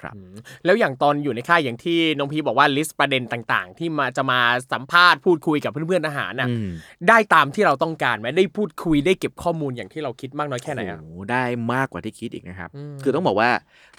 [0.00, 0.34] ครับอืม
[0.64, 4.40] แล้วอย่างตอนอยู่ในค่ายอย่างที่น้องพีทบอกว่า list ประเด็นต่างๆ ที่มาจะมา
[4.72, 6.68] สัมภาษณ์พูดคุยกับเพื่อนๆทหารน่ะอืม
[7.08, 13.50] ได้ตามที่เราต้องการไหมได้พูดคุยได้เก็บข้อมูลอย่างที่เราคิดมากน้อยแค่ไหนอะโอ้โหได้มากกว่าที่คิดอีกนะครับอืมคือต้องบอกว่า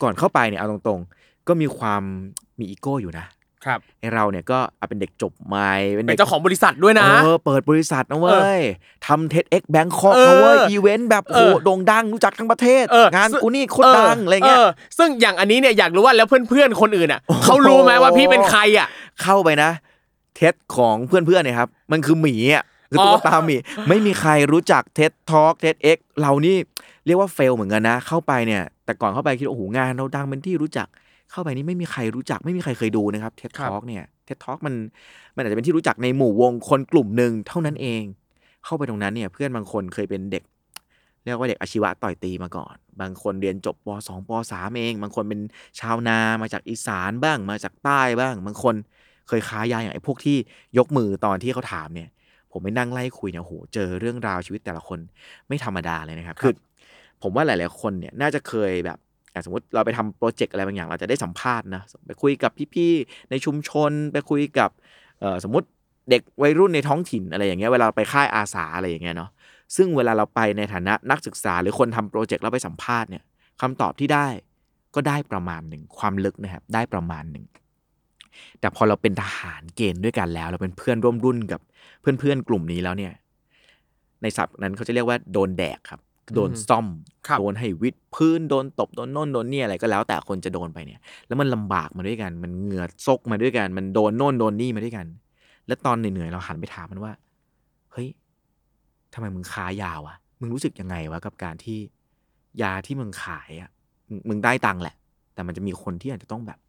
[0.02, 2.04] ก่อนเข้าไปเนี่ยเอาตรงๆ ก็มีความ
[2.60, 3.26] มีอีโก้อยู่นะ
[3.66, 8.62] ครับไอเราเนี่ยก็อะเป็นเด็กจบใหม่เป็นด็กเจ้าของบริษัทด้วยนะเออเปิดบริษัทนะเว้ย
[9.08, 14.60] ทำเท็ดเอ็กแบงคอกเออนะเว้ยอีเวนต์แบบโอ้โหเออโด่งดังรู้จักทั้งประเทศเอองานซึ่งกูนี่โคตรดังอะไรเงี้ย
[14.98, 18.88] ซึ่งอย่างอันนี้เนี่ยอยากรู้ว่าแล้วเพื่อนๆคนอื่นอะเขารู้ไหมว่าพี่เป็นใครอะ
[19.24, 19.72] เข้าไปนะ
[20.36, 23.56] เท็ดของเพื่อนๆเนี่ยครับ มันคือหมีอะคือตุ๊กตาหมี
[23.90, 26.58] ไม่มีใครรู้จัก TED Talk TEDx เรานี่
[27.06, 30.88] เรียกว่า fail เหมือนกันนะ เข้าไปเนี่ย แต่ก่อนเข้าไปคิดว่าโอ้โหงานเราดังเป็นที่รู้จัก
[31.36, 34.76] เข้าไปนี่ไม่มีใครรู้จักไม่มีใครเคยดูนะครับ TED Talk ครับเนี่ย TED Talk มัน
[35.36, 38.04] มันอาจจะเป็นที่รู้จักในหมู่วงคนกลุ่มหนึ่งเท่านั้นเอง
[38.66, 40.44] เข้าไปตรงนั้นเนี่ย เพื่อนบางคนเคยเป็นเด็ก
[41.24, 45.40] เรียกว่าเด็กอาชีวะต่อยตีมาก่อน บางคนเรียนจบป .2 ป .3 เอง บางคนเป็น
[45.80, 48.76] ชาวนามาจากอีสานบ้าง มาจากใต้บ้าง บางคน
[49.28, 50.38] เคยค้ายาอย่างไอ้พวกที่
[50.78, 52.10] ยกมือตอนที่เขาถามเนี่ย
[52.52, 55.00] ผมไปนั่งไล่คุยเนี่ยโอ้โหเจอเรื่องราวชีวิตแต่ละคน
[55.48, 56.54] ไม่ธรรมดาเลยนะครับคือ
[57.22, 58.98] ผมว่าหลาย ๆ คนเนี่ยน่าจะเคยแบบ
[59.36, 64.70] อะสมมติเราไปทำโปรเจกต์อะไรบางอย่าง เราจะได้สัมภาษณ์นะไปคุยกับพี่ๆในชุมชน ไปคุยกับ
[65.44, 65.68] สมมติ
[66.10, 69.30] เด็กวัยรุ่นในท้องถิ่นอะไรอย่างเงี้ยเวลาเราไปค่ายอาสาอะไรอย่างเงี้ยเนาะ
[69.76, 73.24] ซึ่งเวลาเราไปในฐานะนักศึกษา หรือคนทำโปรเจกต์แล้วไปสัมภาษณ์เนี่ย
[73.62, 74.28] คำตอบที่ได้
[74.96, 77.46] ก็ได้ประมาณหนึ่งความลึกนะครับได้ประมาณหนึ่ง
[78.60, 81.62] แต่พอเราเป็นทหารเกณฑ์ด้วยกันแล้ว เราเป็นเพื่อนร่วมรุ่นกับ
[82.02, 83.14] เพื่อนๆกลุ่มนี้แล้วเนี่ย
[84.22, 86.00] ในศัพท์นั้นเขาจะเรียกว่าโดนแดกครับ
[86.34, 86.88] โดนซ่อม
[87.28, 95.06] ครับโดนให้วิดพื้น โดนตบ โดนโน่นโดนนี่อะไรก็แล้วแต่คนจะโดนไปเนี่ย แล้วมันลำบากมาด้วยกัน มันเหงื่อซกมาด้วยกัน มันโดนโน่นโดนนี่มาด้วยกัน
[95.68, 97.14] แล้วตอนเหนื่อยๆเราหันไปถามมันว่า
[97.94, 98.08] เฮ้ย
[99.14, 101.80] ทำไมมึงค้ายาวอะมึงรู้สึกยังไงวะกับการที่
[102.62, 103.70] ยาที่มึงขายอะ
[104.10, 104.96] มึงมึงได้ตังค์แหละ
[105.34, 106.60] แต่มันจะมีคนที่อาจจะต้องแบบ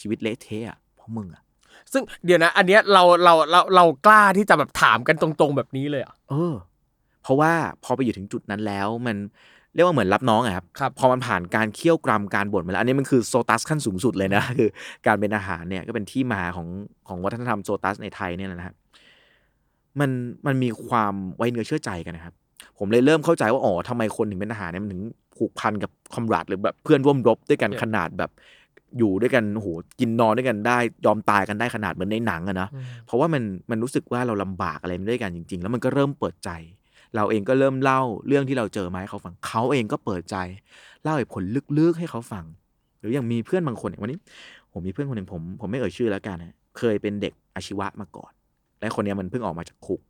[0.00, 1.42] ชีวิตเละเทะอะเพราะมึงอะ
[1.92, 6.54] ซึ่งเดี๋ยวนะ อันเนี้ยเราเราเราเรากล้าที่จะแบบถามกันตรง ๆ แบบนี้เลยเหรอะเออ
[7.26, 7.52] เพราะว่า
[7.84, 9.16] พอไปอยู่ถึงจุดนั้นแล้วมัน
[9.74, 14.68] เรียกว่าเหมือนรับน้องอะครับครับพอมันผ่านการเคี่ยวกรำการบ่นมาแล้ว อันนี้มันคือโซตัสขั้นสูงสุดเลยนะ คือ
[15.06, 16.68] การเป็นอาหารเนี่ยก็เป็นที่มาของ
[17.08, 18.74] ของวัฒนธรรมโซตัสในไทยเนี่ยนะฮะ
[20.00, 20.10] มัน
[20.46, 22.34] มันมีความไว้เนื้อเชื่อใจกันนะครับ
[22.78, 25.02] ผมเลยเริ่มเข้าใจว่าอ๋อทำไมคนถึงเป็นอาหารเนี่ยมันถึง
[25.36, 28.30] ผูกพันกับคอมราดหรือแบบเพื่อนร่วมรบด้วยกันเนี่ยขนาดแบบ
[28.98, 29.68] อยู่ด้วยกันโอ้โห
[30.00, 32.68] กินนอนด้วยกันได้ ยอมตายกันได้ขนาดเหมือนในหนังอะนะ
[33.06, 36.50] เพราะว่ามันมันรู้สึกว่าเราลำบากอะไรด้วยกันจริง ๆ แล้วมันก็เริ่มเปิดใจ
[37.14, 40.36] เราเองก็เริ่มเล่าเรื่องที่เราเจอมาให้เขาฟังเขาเองก็เปิดใจ
[41.02, 41.42] เล่าเหตุผล
[41.78, 42.44] ลึกๆให้เขาฟัง
[43.00, 44.18] หรืออย่างมีเพื่อนบางคนอย่างวันนี้
[44.72, 48.32] ผมมีเพื่อนคนหนึ่งผม ผมไม่เอ่ยชื่อแล้วกันนะเคยเป็นเด็กอาชีวะมาก่อน
[48.80, 50.00] และคนนี้มันเพิ่งออกมาจากคุก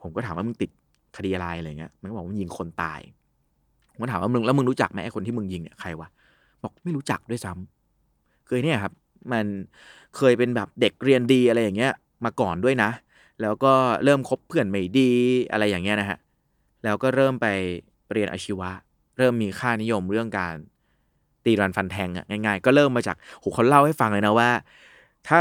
[0.00, 0.70] ผมก็ถามว่ามึงติด
[1.16, 3.00] คดีอะไรอะไรเงี้ยมันก็บอกว่ายิงคนตาย
[3.92, 6.08] ผมก็ถามว่ามึงแล้วมึงรู้จักไหมไอ้คนที่มึงยิงเนี่ยใครวะ
[6.62, 8.92] บอกไม่รู้จักด้วยซ้ำเคยเนี่ยครับ
[9.32, 9.46] มัน
[10.16, 11.92] เคยเป็นแบบเด็กเรียนดีอะไรอย่างเงี้ย
[12.24, 12.90] มาก่อนด้วยนะ
[13.42, 13.74] แล้วก็
[14.04, 15.10] เริ่มคบเพื่อนไม่ดี
[15.52, 16.18] อะไรอย่างเงี้ยนะฮะ
[16.84, 17.46] แล้วก็เริ่มไป
[18.12, 18.70] เรียนอาชีวะ
[19.18, 20.54] เริ่มมีค่านิยมเรื่องการ
[21.44, 24.50] ตีรันฟันแทงอะง่ายๆ ก็เริ่มมาจากโหเขาเล่าให้ฟังเลยนะว่า
[25.28, 25.40] ถ้า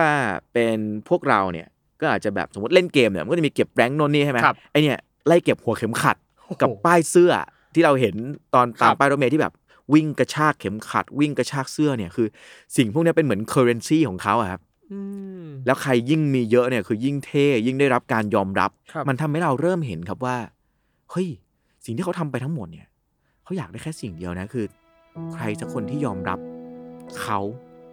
[0.54, 0.78] เป็น
[1.10, 1.68] พวกเราเนี่ย
[2.00, 6.18] ก็อาจจะแบบสมมติเล่นเกมเนี่ยมันก็จะมีเก็บแรงค์โนนนี่ใช่ไหมครับไอเนี่ยไล่เก็บหัวเข็มขัด
[6.62, 7.32] กับป้ายเสื้อ
[7.74, 8.16] ที่เราเห็น
[8.54, 9.54] ตอนตามครับป้ายรถเมล์ที่แบบ
[9.94, 12.28] วิ่งกระชากเข็มขัด วิ่งกระชากเสื้อเนี่ยคือ
[12.78, 14.73] สิ่งพวกเนี้ยเป็นเหมือนเคอร์เรนซีของเขาอะครับอืม
[15.66, 20.38] แล้วใครยิ่งมีเยอะเนี่ยคือยิ่งเท่ยิ่งได้รับการยอมรับครับมันทำให้เราเริ่มเห็นครับว่า
[21.12, 21.28] เฮ้ย
[21.86, 22.88] สิ่งที่เขาทำไปทั้งหมดเนี่ย
[23.44, 24.66] เขาอยากได้แค่สิ่งเดียวนะคือ
[25.34, 26.40] ใครสักคนที่ยอมรับ
[27.22, 27.40] เขา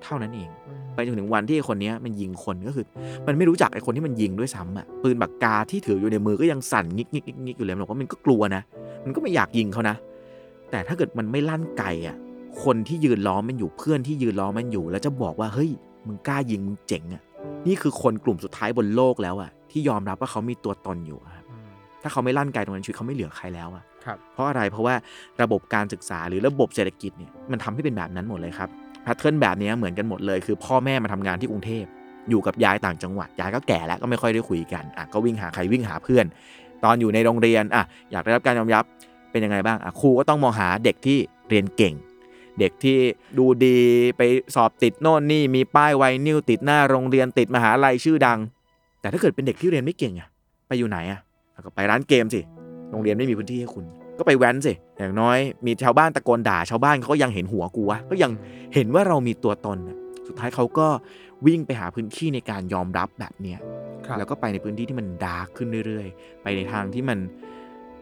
[0.03, 0.49] เท่านั้นเอง
[0.95, 2.85] ไปจนถึงวันที่ไอ้คนเนี้ยมันยิงคนก็คือ
[3.27, 8.63] มันไม่รู้จักไอ้คนที่มันยิงด้วยซ้ำอะปืนปากกาที่ถืออยู่ในมือก็ยังสั่นงิกงิกงิกงิกอยู่เลยมันบอกว่ามันก็กลัวนะ
[9.05, 9.97] มันก็ไม่อยากยิงเขานะ
[10.71, 12.17] แต่ถ้าเกิดมันไม่ลั่นไกอะ
[12.65, 15.71] คนที่ยืนล้อมมันอยู่เพื่อนที่ยืนล้อมมันอยู่ แล้วจะบอกว่าเฮ้ย
[16.07, 17.23] มึงกล้ายิงมึงเจ๋งอะ
[17.67, 21.45] นี่คือคนกลุ่มสุดท้ายบนโลกแล้วอะ ที่ยอมรับว่าเขามีตัวตนอยู่อะครับ
[22.03, 24.95] ถ้าเขาไม่ลั่นไกตรงนั้นชีวิตเขาไม่เหลือใครแล้วอะครับเพราะอะไรเพราะว่า
[25.43, 28.69] ระบบการศึกษาหรือระบบเศรษฐกิจเนี่ยมันทำให้เป็นแบบนั้นหมดเลยครับ
[29.03, 31.85] แพทเทิร์นแบบนี้เหมือนกันหมดเลย คือพ่อแม่มาทำงานที่กรุงเทพ
[32.31, 36.27] อยู่กับยายต่างจังหวัดยายก็แก่แล้วก็ไม่ค่อยได้คุยกันอะก็วิ่งหาใครวิ่งหาเพื่อน
[36.85, 38.85] ตอนอยู่ในโรงเรียนอะอยากได้รับการยอมรับ
[39.31, 42.99] เป็นยังไงบ้างอะครูก็ต้องมองหาเด็กที่เรียนเก่งเด็กที่
[43.39, 43.79] ดูดี
[44.17, 44.23] ไป
[44.55, 48.39] สอบติดโน่นนี่มีป้ายไวนิวติดหน้าโรงเรียนติดมหาลัยชื่อดัง
[49.01, 50.29] แต่ถ้าเกิดเป็นเด็กที่เรียนไม่เก่งอะ
[50.69, 51.21] ไปอยู่ไหนอะ
[51.65, 52.41] ก็ไปร้านเกมสิ
[52.91, 53.85] โรงเรียนไม่มีพื้นที่ให้คุณ
[54.19, 58.31] ก็ไปแว้นสิอย่างน้อยมีชาวบ้านตะโกนด่าชาวบ้านเขาก็ยังเห็นหัวกูวะก็ยัง
[58.75, 59.97] เห็นว่าเรามีตัวตนน่ะ
[60.29, 60.87] สุดท้ายเขาก็
[61.47, 63.59] วิ่งไปหาพื้นที่ในการยอมรับแบบเนี้ย
[64.07, 67.19] ครับแล้วก็ไปในพื้นที่ที่มันดาร์กขึ้นเรื่อยๆ ไปในทางที่มัน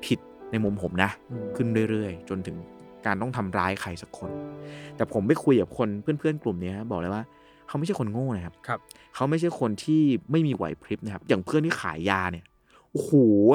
[0.05, 0.19] ผิด
[0.51, 2.57] ในมุมผมนะอืมขึ้นเรื่อยๆ จนถึง
[3.07, 4.31] การต้องทำร้ายใครสักคน
[4.97, 7.25] แต่ผมไปคุยกับคนเพื่อนๆกลุ่มเนี้ยบอกเลยว่า
[7.69, 8.79] เขาไม่ใช่คนโง่นะครับครับ
[9.15, 12.45] เขาไม่ใช่คนที่ไม่มีไหวพริบนะครับ อย่างเพื่อนที่ขายยาเนี่ย
[12.93, 13.11] โอ้โห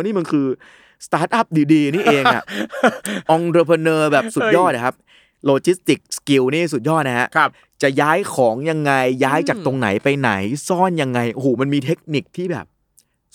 [0.05, 0.45] นี่มันคือ
[1.05, 2.43] สตาร์ทอัพดีๆ นี่เองอะ
[3.31, 4.95] องเ e อร์เนอร์แบบสุดยอดนะครับ
[5.45, 7.49] logistic skill นี่สุดยอดนะฮะครับ
[7.81, 8.91] จะย้ายของยังไง
[9.23, 10.31] ย้ายจากอืมตรงไหนไปไหน
[10.67, 12.65] ซ่อนยังไงโอ้โหมันมีเทคนิคที่แบบ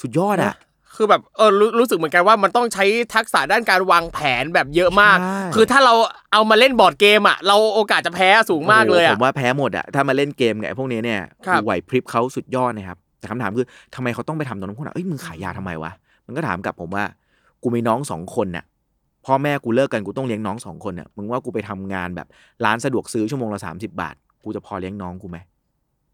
[0.00, 0.54] สุดยอดอะ
[1.00, 2.84] คือแบบเออรู้รู้สึกเหมือนกันว่ามันต้องใช้
[3.14, 5.94] ทักษะด้านการวางแผนแบบเยอะมากใช่คือถ้าเรา
[6.32, 15.92] เอามาเล่นบอร์ดเกมอะเราโอกาสจะแพ้สูงมากเลยโอ้อะโหผมว่าแพ้หมดอะถ้ามาเล่นเกมกับไอ้พวกนี้เนี่ยครับไหวพริบเขาสุดยอดนะครับแต่คำถามคือทำไมเขาต้องไปทำตรงนั้นพวกนั้นเอ้ยมึงขายยาทำไมวะ
[16.26, 17.04] มันก็ถามกลับผมว่า
[17.62, 18.64] กูมีน้องสองคนน่ะ
[19.26, 22.26] พ่อแม่กูเลิกกันกูต้องเลี้ยงน้องสองคนน่ะมึงว่ากูไปทำงานแบบ
[22.64, 25.38] ร้านสะดวกซื้อชั่วโมงละสามสิบาท กูจะพอเลี้ยงน้องกูไหม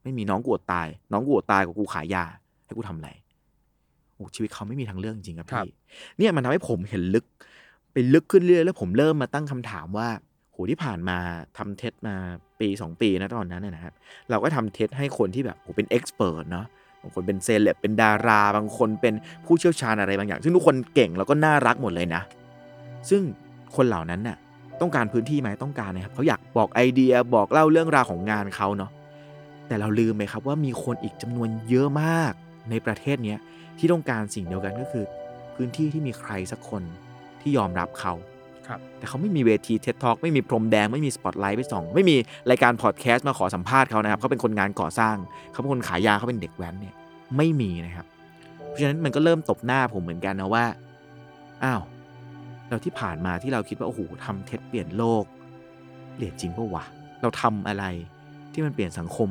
[0.02, 2.24] ไม่มีน้องกูอดตาย น้องกูอดตายกับกูขายยา
[2.66, 3.10] ให้กูทำอะไร
[4.14, 5.74] โอ้ชีวิตเขาไม่มีทางเลือกจริงครับครับพี่
[6.18, 7.24] เนี่ยมันทำให้ผมเห็นลึก
[7.92, 10.08] ไปลึกขึ้นเรื่อยๆแล้วผมเริ่มมาตั้งคำถามว่า
[10.50, 11.18] โหที่ผ่านมา
[11.58, 12.14] ทำ TED มา
[12.60, 13.94] ปีสองปีนะตอนนั้นนะนะครับ
[14.30, 16.66] เราก็ทำ TED ให้คนที่แบบโหเป็น expert เนาะ
[17.02, 19.14] บางคนเป็นเซเลบเป็นดารา บางคนเป็น
[19.46, 22.22] ผู้เชี่ยวชาญอะไรบางอย่าง ซึ่งทุกคนเก่งแล้วก็น่ารักหมดเลยนะ
[23.10, 23.22] ซึ่ง
[23.76, 24.36] คนเหล่านั้นน่ะ
[24.80, 28.90] ต้องการพื้นที่ไหมต้องการนะครับเขาอยากบอกไอเดียบอกเล่าเรื่องราวของงานเขาเนาะ
[29.68, 32.32] แต่เราลืมไปครับว่ามีคนอีกจำนวนเยอะมาก
[32.70, 33.38] ในประเทศเนี้ย
[33.78, 35.04] ที่ต้องการสิ่งเดียวกันก็คือ
[35.54, 36.82] พื้นที่ที่มีใครสักคน
[37.40, 38.12] ที่ยอมรับเขา
[38.68, 42.16] ครับแต่เขาไม่มีเวทีเท็ t ท a l k ไม่มีพรมแดงไม่มีสปอตไลท์ไปส่อง ไม่มี
[42.50, 45.16] รายการพอดแคสต์มาขอสัมภาษณ์เขานะครับเขาเป็นคนงานก่อสร้าง
[45.52, 46.94] เขาเป็นคนขายยาเขาเป็นเด็กแว้นเนี่ย
[47.36, 48.06] ไม่มีนะครับ
[48.66, 50.64] เพราะฉะนั้นมันก็เริ่มตบหน้าผมเหมือนกันนะว่า
[51.64, 51.82] อ้าว
[52.68, 55.24] เราที่ผ่านมาที่เราคิดว่าโอ้โหทำเท็จเปลี่ยนโลก
[56.14, 56.84] เปลี่ยนจริงปะวะ
[57.22, 57.84] เราทำอะไร
[58.52, 59.28] ที่มันเปลี่ยนสังคม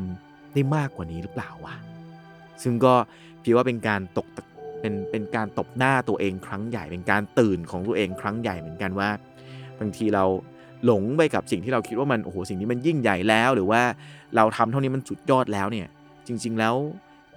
[0.54, 1.76] ได้มากกว่านี้หรือเปล่าวะ
[2.64, 2.94] ซึ่งก็
[3.44, 4.28] พี่ว่าเป็นการตก
[4.82, 9.10] เป็นเป็นการตบหน้าตัวเองครั้งใหญ่ เป็นการตื่นของตัวเองครั้งใหญ่เหมือนกันว่า
[9.80, 10.26] บางทีเรา
[10.86, 13.82] หลงไปกับสิ่งที่เราคิดว่ามันโอ้โหสิ่งนี้มันยิ่งใหญ่แล้ว หรือว่า
[14.36, 15.88] เราทำเท่านี้มันสุดยอดแล้วเนี่ย
[16.28, 16.76] จริง ๆ แล้ว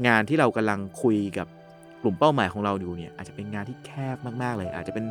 [0.07, 1.47] งานที่เรากำลังคุยกับ
[2.03, 5.05] กลุ่มเป้าหมายของเราอยู่เนี่ยอาจจะเป็นงานที่แคบมากๆเลย อาจจะเป็น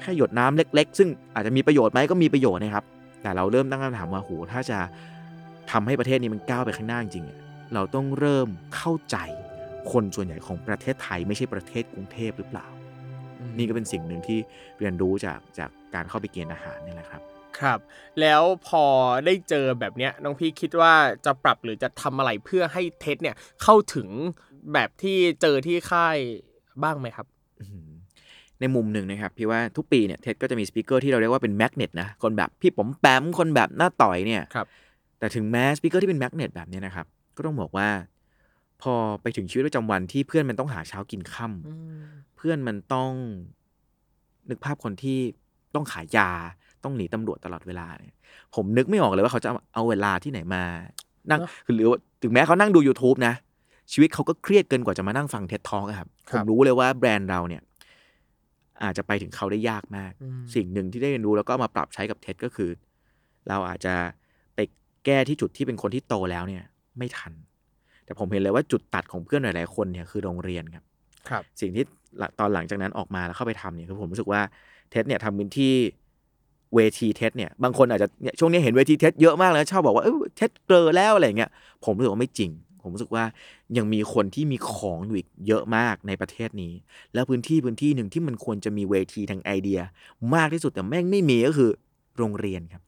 [0.00, 2.84] แค่หยดน้ำเล็ก ๆ ซึ่งอาจจะมีประโยชน์ไหมก็มีประโยชน์นะครับ
[3.22, 4.78] แต่เราเริ่มตั้งคำถามว่าโหถ้าจะ
[5.70, 9.16] ทำให้ประเทศนี้มันก้าวไปข้างหน้าจริงๆเราต้องเริ่มเข้าใจ
[9.92, 12.66] คนส่วนใหญ่ของประเทศไทยไม่ใช่ประเทศกรุงเทพหรือเปล่า
[13.58, 14.38] นี่ก็เป็นสิ่งหนึ่งที่
[14.78, 17.22] เรียนรู้จากจากการเข้าไปเกณฑ์อาหารนี่แหละครับ
[17.60, 17.78] ครับ
[18.20, 18.84] แล้วพอ
[19.26, 20.94] ได้เจอแบบเนี้ยน้องพี่คิดว่า
[21.26, 24.08] จะปรับหรือจะทำอะไรเพื่อให้เท็ดเนี่ยเข้าถึง
[24.72, 26.16] แบบที่เจอที่ค่าย
[26.82, 27.26] บ้างไหมครับ
[27.60, 27.88] อืม
[28.60, 34.66] ในมุมหนึ่งนะครับพี่ว่าทุกปีเนี่ย TED ก็จะมี speaker ที่เราเรียกว่าเป็น magnet นะคนแบบพี่ผมแปมคนแบบน้าต๋อยเนี่ยครับ
[35.18, 37.06] แต่ถึงแม้ speaker ที่เป็น magnet แบบเนี้ยนะครับ
[37.36, 37.88] ก็ต้องบอกว่า
[38.82, 43.10] พอไปถึงชีวิตประจำวันที่เพื่อนมันต้องหาเช้ากินค่ำเพื่อนมันต้อง
[44.50, 45.18] นึกภาพคนที่
[45.74, 46.30] ต้องขายยา
[46.84, 48.16] ต้องหนีตำรวจตลอดเวลาเนี่ย
[48.54, 50.62] ผมนึกไม่ออกเลยว่าเขาจะเอาเอาเวลาที่ไหนมา
[51.30, 53.34] นั่งเนอะคือหรือว่าถึงแม้เขานั่งดู YouTube นะ
[53.92, 57.62] ชีวิตเขาก็เครียดเกินกว่าจะมานั่งฟัง TED Talk ครับครับผมรู้เลยว่าแบรนด์เราเนี่ย
[58.82, 62.70] อาจจะไปถึงเขาได้ยากมากอืมสิ่งหนึ่งที่ได้เรียนรู้แล้วก็เอามาปรับใช้กับ TED ก็คือ
[63.48, 63.94] เราอาจจะ
[64.54, 64.58] ไป
[65.04, 66.64] แก้ที่จุดที่เป็นคนที่โตแล้วเนี่ย
[66.98, 67.32] ไม่ทัน
[68.06, 70.84] แต่ผมเห็นเลยว่าจุดตัดของเพื่อนหลาย ๆ คนเนี่ยคือโรงเรียนครับ
[71.28, 71.84] ครับ สิ่งที่
[72.18, 74.40] หลังตอนหลังจากนั้นออกมาแล้วเข้าไปทำเนี่ยคือผมรู้สึกว่า
[74.90, 75.74] TED เนี่ยทำพื้นที่
[76.74, 81.50] เวที TED เนี่ยบางคนอาจจะเนี่ยช่วงนี้เห็นเวที TED เยอะมากเลยชอบบอกว่าเออ TED เกร่อแล้วอะไรอย่างเงี้ย
[81.84, 82.50] ผมรู้สึกว่าไม่จริง
[82.82, 83.24] ผมรู้สึกว่า
[83.76, 86.72] ยังมีคนที่มีของอยู่อีกเยอะมากในประเทศนี้
[87.14, 89.80] แล้วพื้นที่พื้นที่หนึ่งที่มันควรจะมีเวทีทางไอเดีย
[90.34, 91.70] มากที่สุดแต่แม่งไม่มีก็คือ
[92.18, 92.82] โรงเรียนครับ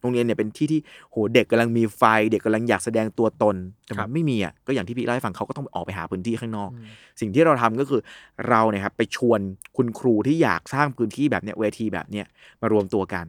[0.00, 0.80] โรงเรียนเนี่ยเป็นที่ที่
[1.10, 6.70] โหเด็กกำลังมีไฟ เด็กกำลังอยากแสดงตัวตนแต่ครัมันบไม่มีอะก็อย่างที่พี่เล่าให้ฟังเขาก็ต้องออกไปหาพื้นที่ข้างนอก
[7.20, 8.00] สิ่งที่เราทำก็คือ
[8.48, 9.40] เราเนี่ยครับไปชวน
[9.76, 12.26] คุณครูที่อยากสร้างพื้นที่แบบเนี้ยเวทีแบบเนี้ย
[12.60, 13.26] มารวมตัวกัน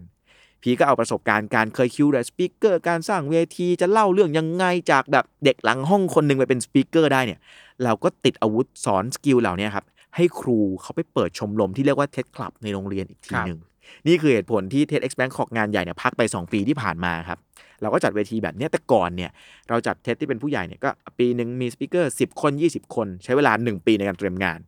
[0.62, 7.40] พี่ก็เอาประสบการณ์การเคย curate speaker การสร้างเวทีจะเล่าเรื่องยังไงจากแบบเด็กหลังห้องคนหนึ่งไปเป็น speaker ได้เนี่ย
[7.84, 13.60] เราก็ติดอาวุธสอน skill เหล่านี้ครับให้ครูเขาไปเปิดชมรมที่เรียกว่า TED Club ในโรงเรียนอีกทีครับหนึ่ง
[14.08, 17.40] นี่คือเหตุผลที่ TEDx Bangkok งานใหญ่เนี่ยพักไป 2 ปีที่ผ่านมาครับ
[17.82, 19.32] เราก็จัดเวทีแบบเนี้ยแต่ก่อนเนี่ย
[19.70, 24.60] เราจัด TED ที่เป็นผู้ใหญ่เนี่ยก็ปีหนึ่งมี speaker 10 คน 20 คน ใช้เวลา 1 ปีในการเตรียมงาน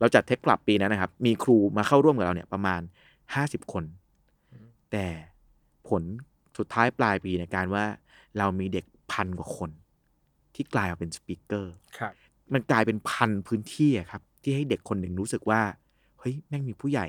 [0.00, 2.80] เราจัด TED Club ปีนั้นนะครับ มีครูมาเข้าร่วมกับเราเนี่ยประมาณ
[3.26, 3.84] 50 คน
[4.92, 5.06] แต่
[5.88, 6.02] ผล
[6.58, 7.84] สุดท้ายปลายปีในการว่า
[8.38, 9.70] เรามีเด็กพันกว่าคน
[10.54, 12.12] ที่กลายมาเป็นสปิเกอร์ครับ
[12.52, 15.60] มันกลายเป็นพันพื้นที่อะครับ ที่ให้เด็กคนหนึ่งรู้สึกว่า
[16.18, 17.06] เฮ้ยแม่งมีผู้ใหญ่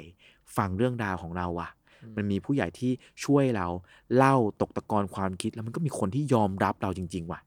[0.58, 1.70] ฟังเรื่องราวของเราว่ะ
[2.18, 2.92] มันมีผู้ใหญ่ที่
[3.24, 3.68] ช่วยเรา
[4.16, 7.40] เล่าตกตะกอนความคิดแล้วมันก็มีคนที่ยอมรับเราจริง ๆ ว่ะ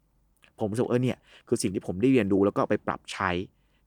[0.58, 3.30] ผมรู้สึกว่าเออเนี่ยคือสิ่งที่ผมได้เรียนรู้แล้วก็เอาไปปรับใช้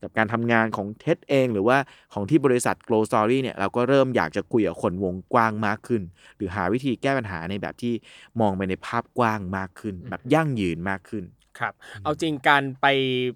[0.02, 1.78] กับการทำงานของเท็ดเอง หรือว่า
[2.14, 6.02] ของที่บริษัท Glow Story เนี่ยเราก็เริ่มอยากจะคุยกับคนวงกว้างมากขึ้น
[6.36, 7.94] หรือหาวิธีแก้ปัญหาในแบบที่
[8.42, 11.24] มองไปในภาพกว้างมากขึ้น แบบยั่งยืนมากขึ้น
[11.60, 12.86] ครับ เอาจริงการไป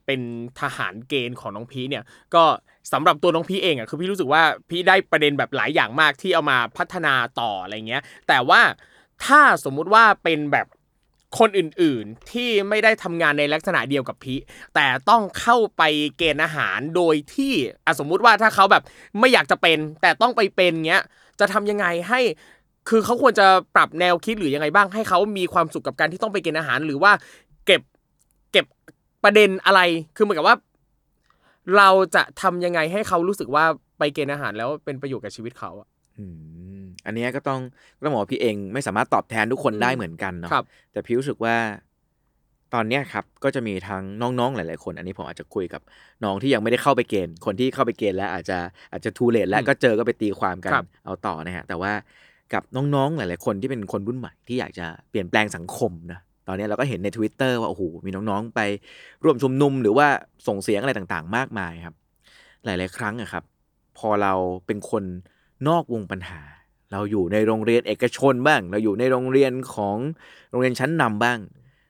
[0.05, 0.21] เป็น
[0.61, 2.03] ทหารเกณฑ์ของน้องพีเนี่ย
[2.35, 2.43] ก็
[2.91, 8.61] สำหรับตัวน้องพีเองอะคือพี่รู้สึกว่าพี่ได้ประเด็นแบบหลายอย่างมากที่เอามาพัฒนาต่ออะไรเงี้ย แต่ว่า
[9.25, 10.67] ถ้าสมมุติว่าเป็นแบบ
[11.39, 14.35] คนอื่นๆที่ไม่ได้ทำงานในลักษณะเดียวกับพี
[14.75, 15.81] แต่ต้องเข้าไป
[16.17, 17.53] เกณฑ์อาหารโดยที่
[17.85, 18.83] อสมมุติว่าถ้าเขาแบบ
[19.19, 21.03] ไม่อยากจะเป็น แต่ต้องไปเป็นเงี้ย
[21.39, 22.19] จะทำยังไงให้
[22.89, 27.11] คือเขาควรจะปรับแนวคิดหรือยังไงบ้างให้เขามีความสุขกับการที่ต้องไปเกณฑ์อาหาร หรือว่า
[27.65, 27.81] เก็บ
[28.51, 28.65] เก็บ
[29.23, 29.81] ประเด็นอะไร
[30.15, 30.57] คือเหมือนกับว่า
[31.77, 33.65] เราจะทำยังไงให้เขารู้สึกว่า
[33.99, 35.87] ไปเกณฑ์อาหารแล้วเป็นประโยชน์กับชีวิตเขาอะ
[36.19, 36.25] อื
[36.81, 37.59] มอันเนี้ยก็ต้อง
[37.97, 41.55] ก็ต้องบอกว่าพี่เองไม่สามารถตอบแทนทุกคนอืมได้เหมือนกันเนาะครับแต่พี่รู้สึกว่า
[42.73, 45.81] ตอนเนี้ยครับก็จะมีทั้งน้องๆหลาย ๆ คน อันนี้ผมอาจจะคุยกับ
[46.23, 48.57] น้องที่ยังไม่ได้เข้าไปเกณฑ์ คนที่เข้าไปเกณฑ์แล้วอาจจะ
[48.91, 51.93] อาจจะทูเลตแล้วอืมก็เจอก็ไปตีความกันครับเอาต่อนะฮะแต่ว่า
[52.53, 58.59] กับน้องๆหลาย ๆ คนที่เป็นคนรุ่นใหม่ที่อยากจะเปลี่ยนแปลงสังคมนะ ตอนนี้เราก็เห็นใน Twitter ว่า โอ้โห มีน้องๆ ไป
[59.23, 60.07] ร่วมชุมนุมหรือว่า
[60.47, 61.95] ส่งเสียงอะไรต่างๆ มากมายครับ
[62.65, 63.43] หลาย ๆ ครั้งอะครับ
[63.97, 64.33] พอเรา
[64.65, 65.03] เป็นคน
[65.67, 66.41] นอกวงปัญหา
[66.91, 69.97] เราอยู่ในโรงเรียนเอกชนบ้าง เราอยู่ในโรงเรียนของ
[70.49, 71.39] โรงเรียนชั้นนำบ้าง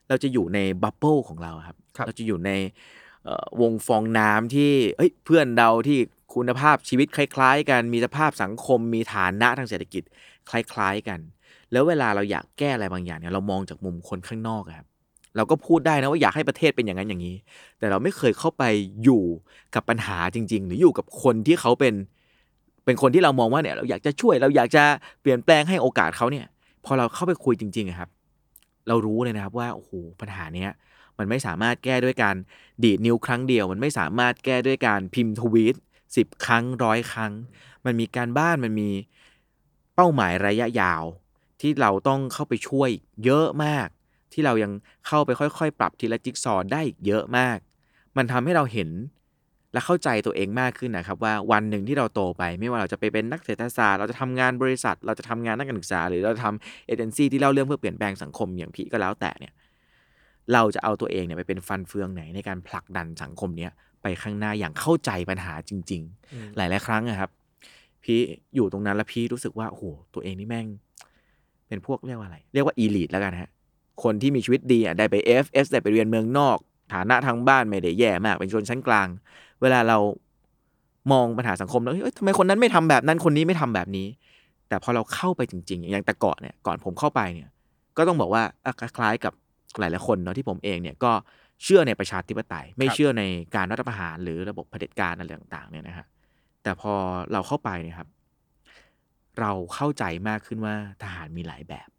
[0.10, 2.52] เราจะอยู่ในบับเบิลของเราครับครับเราจะอยู่ใน
[3.24, 6.00] เอ่อวงฟองน้ำที่เอ้ยเพื่อนเราที่
[6.36, 10.04] คุณภาพชีวิตคล้าย ๆ กันมีสภาพสังคมมีฐานะทางเศรษฐกิจ
[10.50, 11.20] คล้าย ๆ กัน
[11.74, 14.88] แล้วเวลาเราอยากแก้อะไรบางอย่างเนี่ยเรามองจากมุมคนข้างนอกครับ
[15.36, 17.36] เราก็พูดได้นะว่าอยากให้ประเทศเป็นอย่างนั้นอย่างนี้
[17.80, 18.64] แต่เราไม่เคยเข้าไป
[19.04, 19.24] อยู่
[19.76, 21.94] กับปัญหาจริง ๆ หรืออยู่กับคนที่เขาเป็น
[22.86, 24.84] เป็นคนที่เรามองว่าเนี่ย เราอยากจะช่วยเราอยากจะ
[25.22, 26.46] เปลี่ยนแปลงให้โอกาสเขาเนี่ย
[26.86, 28.10] พอเราเข้าไปคุยจริงๆครับ
[28.88, 30.72] เรารู้เลยนะครับว่าโอ้โหปัญหาเนี้ย
[31.18, 32.36] มันไม่สามารถแก้ด้วยการ
[32.84, 35.76] ดีดนิ้วครั้งเดียว มันไม่สามารถแก้ด้วยการพิมพ์ทวีต
[36.16, 37.32] สิบครั้งร้อยครั้ง
[37.86, 38.90] มันมีการบ้านมันมี
[39.96, 41.04] เป้าหมายระยะยาว
[41.62, 42.90] ที่เราต้องเข้าไปช่วย
[43.26, 43.88] เยอะมาก
[44.34, 44.72] ที่เรายัง
[45.08, 47.58] เข้าไปค่อยๆ ปรับทีละจิ๊กซอได้อีกเยอะมาก
[48.18, 48.90] มันทำให้เราเห็น
[49.74, 59.54] และเข้าใจตัวเองมากขึ้นนะครับ ว่าวันหนึ่งที่เราโตไป ไม่ว่าเราจะไปเป็นนักเศรษฐศาสตร์ เราจะทำงานบริษัท เราจะทำงานนักการศึกษา หรือเราจะทำเอเจนซี่ที่เล่าเรื่องเพื่อเปลี่ยนแปลงสังคมอย่างพี่ก็แล้วแต่เนี่ย
[60.54, 67.30] เราจะเอาตัวเองเนี่ยไปเป็นฟันเฟืองไหนในการผลักดันสังคมเนี้ยไปข้างหน้าอย่างเข้าใจปัญหาจริง ๆ หลายๆครั้งอะครับ
[68.04, 68.20] พี่
[68.56, 69.84] อยู่ตรงนั้นแล้วพี่รู้สึกว่าโอ้โห
[70.14, 70.68] ตัวเองนี่แม่ง
[71.74, 73.50] เเป็นพวกเรียกว่าอะไร เรียกว่าอีลิทแล้วกันฮะ
[74.04, 76.58] คนที่มีชีวิตดีอะได้ไป FS ได้ไปเรียนเมืองนอก
[76.94, 79.08] ฐานะทางบ้านไม่ได้แย่มากเป็นชนชั้นกลาง
[79.62, 79.98] เวลาเรา
[81.12, 84.08] มองปัญหาสังคมแล้วเอ้ยทำไมคนนั้นไม่ทำแบบนั้นคนนี้ไม่ทำแบบนี้
[84.70, 87.50] แต่พอเราเข้าไปจริง ๆ อย่างแต่ก่อนเนี่ยก่อนผมเข้าไปเนี่ย
[87.98, 89.34] ก็ต้องบอกว่าอะคล้ายๆกับ
[89.80, 91.12] หลายๆคนเนาะที่ผมเองเนี่ยก็
[91.64, 93.24] เชื่อในประชาธิปไตย ไม่เชื่อใน
[93.56, 96.06] การรัฐประหารหรือระบบเผด็จการอะไรต่าง ๆ เนี่ยนะฮะ
[96.64, 96.94] แต่พอ
[97.32, 98.08] เราเข้าไปเนี่ยครับ
[99.40, 101.90] เราเข้าใจมากขึ้นว่าทหารมีหลายแบบ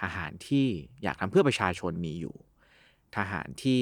[0.00, 0.66] ทหารที่
[1.02, 2.34] อยากทำเพื่อประชาชนมีอยู่
[3.16, 3.80] ทหารที่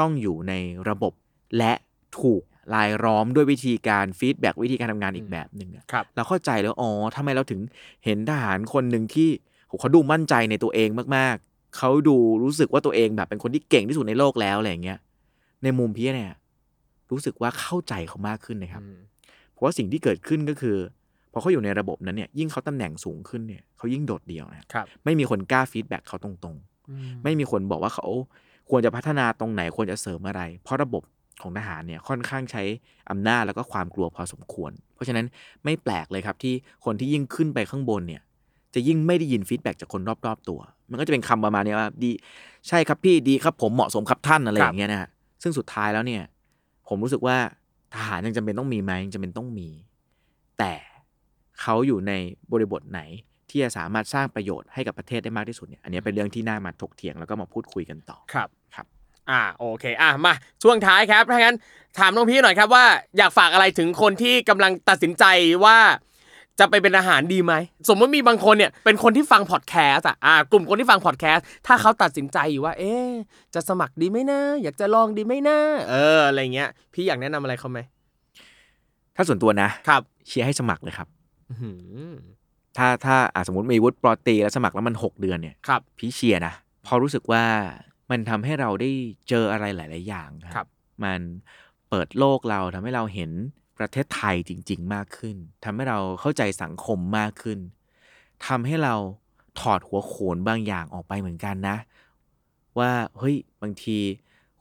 [0.00, 0.54] ต้องอยู่ใน
[0.88, 1.12] ระบบ
[1.58, 1.72] และ
[2.20, 2.42] ถูก
[2.74, 7.60] ลายล้อมด้วยวิธีการฟีดแบ็กวิธีการทำงานอีกแบบหนึ่งอะครับเราเข้าใจแล้วอ๋อทำไมเราถึง
[8.04, 9.28] เห็นทหารคนหนึ่งที่
[9.68, 14.98] โหเขาดูมั่นใจในตัวเองมากๆ เขาดูรู้สึกว่าตัวเองแบบเป็นคนที่เก่งที่สุดในโลกแล้วอะไรอย่างเงี้ย
[15.62, 16.32] ในมุมพี่เนี่ย
[17.10, 18.82] รู้สึกว่าเข้าใจเขามากขึ้นนะครับ
[19.52, 20.76] เพราะว่าสิ่งที่เกิดขึ้นก็คือ
[21.32, 28.06] พอเขาอยู่ในระบบนั้นเนี่ยยิ่งเขาตำแหน่งสูงขึ้นเนี่ยเขายิ่งโดดเดี่ยวนะครับครับไม่มีคนกล้า feedback เขาตรงๆ ไม่มีคนบอกว่าเขา
[28.70, 31.02] ควรจะพัฒนาตรงไหนควรจะเสริมอะไร เพราะระบบ
[31.42, 32.62] ของทหารเนี่ยค่อนข้างใช้
[33.10, 35.26] อำนาจแล้วก็ความกลัวพอสมควร เพราะฉะนั้น
[35.64, 36.54] ไม่แปลกเลยครับที่
[36.84, 38.22] คนที่ยิ่งขึ้นไปข้างบนเนี่ย
[38.74, 40.60] จะยิ่งไม่ได้ยิน feedback จากคนรอบๆตัว
[40.90, 42.10] มันก็จะเป็นคำประมาณเนี้ยว่าดี
[42.68, 45.08] ใช่ครับพี่ดีครับผมเหมาะสมครับท่านอะไรคอรับย่างเงี้ยนะฮะ
[45.42, 46.22] ซึ่งสุดท้ายแล้วเนี่ย
[46.88, 47.36] ผมรู้สึกว่า
[47.94, 49.68] ทหารยังจำเป็นต้องมีไหมยังจำเป็นต้องมี
[50.58, 50.72] แต่
[51.62, 52.12] เขาอยู่ใน
[52.52, 53.00] บริบทไหน
[53.50, 58.86] ที่จะสามารถสร้างประโยชน์ให้กับประเทศได้มากที่สุดเนี่ยอันนี้เป็นเรื่องที่น่ามาถกเถียงแล้วก็มาพูดคุยกันต่อครับครับ
[59.30, 61.56] อ่าโอเคอะมาช่วงท้ายครับถ้างั้น
[61.98, 62.84] ถามน้องพี่หน่อยครับว่า
[63.18, 65.24] อยากฝากอะไรถึงคนที่กำลังตัดสินใจ
[65.64, 65.78] ว่า
[66.60, 67.54] จะไปเป็นอาหารดีไหม
[67.88, 73.10] สมมติมีบางคนเนี่ยเป็นคนที่ฟังพอดแคสต์อะอ่ากลุ่มคนที่ฟังพอดแคสต์ถ้าเขาตัดสินใจอยู่ว่า เอ๊ะ
[73.54, 75.58] จะสมัครดีไหมนะ อยากจะลองดีไหมนะ
[75.90, 77.78] เอออะไรเงี้ย พี่อยากแนะนำอะไรเขาไหม
[79.16, 81.17] ถ้าส่วนตัวนะครับเชียร์ให้สมัครเลยครับอื้อหือ
[82.76, 87.44] ถ้าถ้าอะสมมติมีวุฒิปรตรีแล้วสมัครแล้วมัน6เดือนเนี่ยครับพี่เชียร์นะเพอรู้สึกว่า
[88.10, 88.90] มันทำให้เราได้
[89.28, 90.66] เจออะไรหลาย ๆ อย่างครับ
[91.04, 91.20] มัน
[91.88, 93.30] เปิดโลกเราทำให้เราเห็น
[93.78, 97.58] ประเทศไทยจริง ๆ มากขึ้นทำให้เราเข้าใจสังคมมากขึ้น
[98.46, 98.94] ทำให้เรา
[99.60, 101.76] ถอดหัวโขนบางอย่างออกไปเหมือนกันนะ
[102.78, 103.98] ว่าเฮ้ยบางที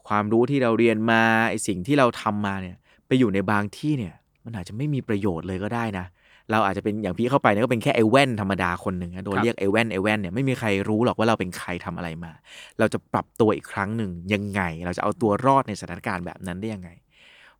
[0.07, 2.77] ความรู้ที่เราเรียนมาไอสิ่งที่เราทำมาเนี่ย
[3.07, 6.05] ไปอยู่ในบางที่เนี่ย มันอาจจะไม่มีประโยชน์เลยก็ได้นะ
[6.51, 12.31] เราอาจจะเป็นอย่างพี่เข้าไปเนี่ยก็เป็นแค่ไอ้แว่นธรรมดาคนหนึ่งนะโดนครับเรียกไอ้แว่นไอ้แว่นเนี่ยไม่มีใครรู้หรอกว่าเราเป็นใครทำอะไรมา
[12.79, 16.89] เราจะปรับตัวอีกครั้งหนึ่งยังไง เราจะเอาตัวรอดในสถานการณ์แบบนั้นได้ยังไง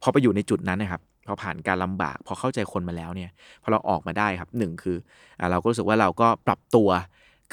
[0.02, 3.30] พอไปอยู่ในจุดนั้นนะครับพอผ่านการลำบาก พอเข้าใจคนมาแล้วเนี่ย
[3.64, 4.98] พอเราออกมาได้ครับหนึ่งคือ
[5.40, 6.90] อ่าเราก็รู้สึกว่าเราก็ปรับตัว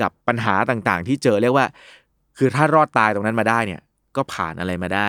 [0.01, 1.66] กับปัญหาต่างๆ ที่เจอเรียกว่า
[2.39, 3.80] คือถ้ารอดตายตรงนั้นมาได้เนี่ย
[4.16, 5.09] ก็ผ่านอะไรมาได้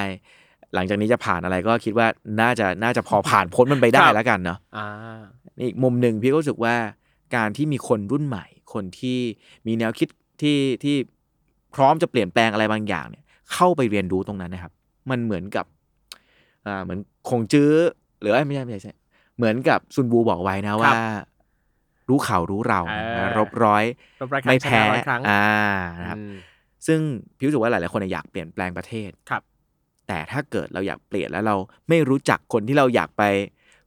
[0.75, 2.07] หลังจากนี้จะผ่านอะไรก็คิดว่า
[2.41, 4.87] น่าจะน่าจะพอผ่านพ้นมันไปได้ครับแล้วกันเนาะอ่า
[5.63, 6.75] อีกมุมหนึ่งพี่ก็รู้สึกว่า
[7.35, 9.19] การที่มีคนรุ่นใหม่ คนที่
[9.67, 10.07] มีแนวคิด
[10.41, 10.95] ที่ที่
[11.75, 13.23] พร้อมจะเปลี่ยนแปลงอะไรบางอย่างเนี่ย
[13.53, 14.71] เข้าไปเรียนรู้ตรงนั้นนะครับ
[15.09, 15.65] มันเหมือนกับ
[16.67, 16.99] อ่าเหมือน
[17.29, 17.71] คงจื้อ
[18.21, 18.93] หรือว่าไม่ใช่ไม่ใช่ไม่ใช่
[19.37, 20.93] เหมือนกับซุนบูบอกไว้นะว่า
[22.09, 23.83] รู้ข่าวรู้เราเออนะรบร้อย
[24.21, 25.45] รบร้อยครั้งไม่แพ้ชนะร้อยครั้งอ่า
[25.99, 26.35] นะครับอืม
[26.87, 26.99] ซึ่ง
[27.37, 29.41] พี่รู้สึกว่าหลายๆคนอยากเปลี่ยนแปลงประเทศครับ
[30.07, 31.55] แต่ถ้าเกิดเราอยากเปลี่ยนแล้วเรา
[31.89, 33.23] ไม่รู้จักคนที่เราอยากไป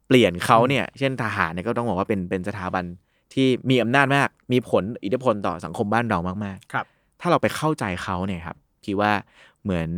[0.07, 2.85] เปลี่ยนเขาเนี่ย เช่นทหารเนี่ยก็ต้องบอกว่าเป็นเป็นสถาบัน
[3.35, 9.13] ที่มีอำนาจมาก มีผลอิทธิพลต่อสังคมบ้านเรามากครับๆถ้าเราไปเข้าใจเขาเนี่ยครับพี่ว่า
[9.63, 9.89] เหมือน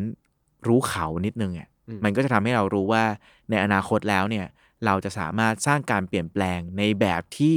[0.66, 3.05] รู้เขานิดนึงอะอืมมันก็จะทำให้เรารู้ว่า
[3.51, 4.47] ในอนาคตแล้วเนี่ย
[4.87, 7.55] เราจะสามารถสร้างการเปลี่ยนแปลงในแบบที่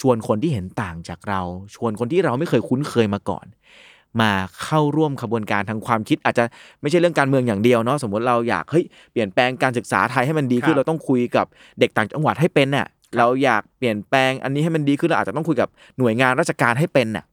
[0.00, 1.42] ชวนคนที่เห็นต่างจากเรา
[1.74, 3.46] ชวนคนที่เราไม่เคยคุ้นเคยมาก่อน
[4.20, 4.30] มา
[4.64, 6.44] เข้าร่วมขบวนการทางความคิด อาจจะ
[6.80, 11.46] ไม่ใช่เรื่องการเมืองอย่างเดียวเนาะสมมติเราอยากเฮ้ยเปลี่ยนแปลงการศึกษาไทยให้มันดีขึ้ครันบเราต้องคุยกับ
[11.80, 12.86] เด็กต่างจังหวัดให้เป็นน่ะ
[13.18, 17.24] เราอยากเปลี่ยนแปลงอันนี้ให้มันดีขึ้นเราอาจจะต้องคุยกับหน่วยงานราชการให้เป็นน่ะ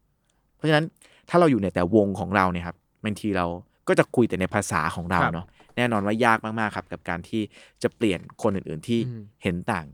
[0.55, 0.85] เพราะฉะนั้น
[1.29, 3.45] ถ้าเราอยู่ในแต่วงของเราเนี่ยครับบางทีเรา
[3.87, 5.45] ก็จะคุยแต่ในภาษาของเราครับเนาะ
[5.77, 7.41] แน่นอนว่ายากมากๆครับ กับการที่
[7.83, 9.85] จะเปลี่ยนคนอื่นๆที่อืมเห็นต่าง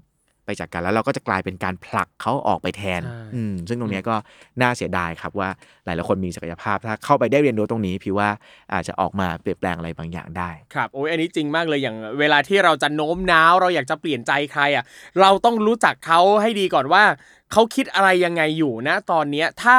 [0.50, 4.16] ไปจากกันแล้วเราก็จะกลายเป็นการผลักเขาออกไปแทนใช่อืมซึ่งตรงเนี้ยก็
[4.62, 5.50] น่าเสียดายครับว่า
[5.86, 8.30] หลายๆคนมีศักยภาพ ถ้าเข้าไปได้เรียนรู้ตรงนี้ พี่ว่า
[8.74, 14.84] อาจจะออกมาเปลี่ยนแปลงอะไรบางอย่างได้ครับโอ้ยอันนี้จริงมากเลยอย่างเวลาที่เราจะโน้มน้าวเราอยากจะเปลี่ยนใจใครอะ
[15.22, 17.04] เราต้องรู้จักเขาให้ดีก่อนว่า
[17.52, 19.78] เขาคิดอะไรยังไงอยู่นะตอนเนี้ยถ้า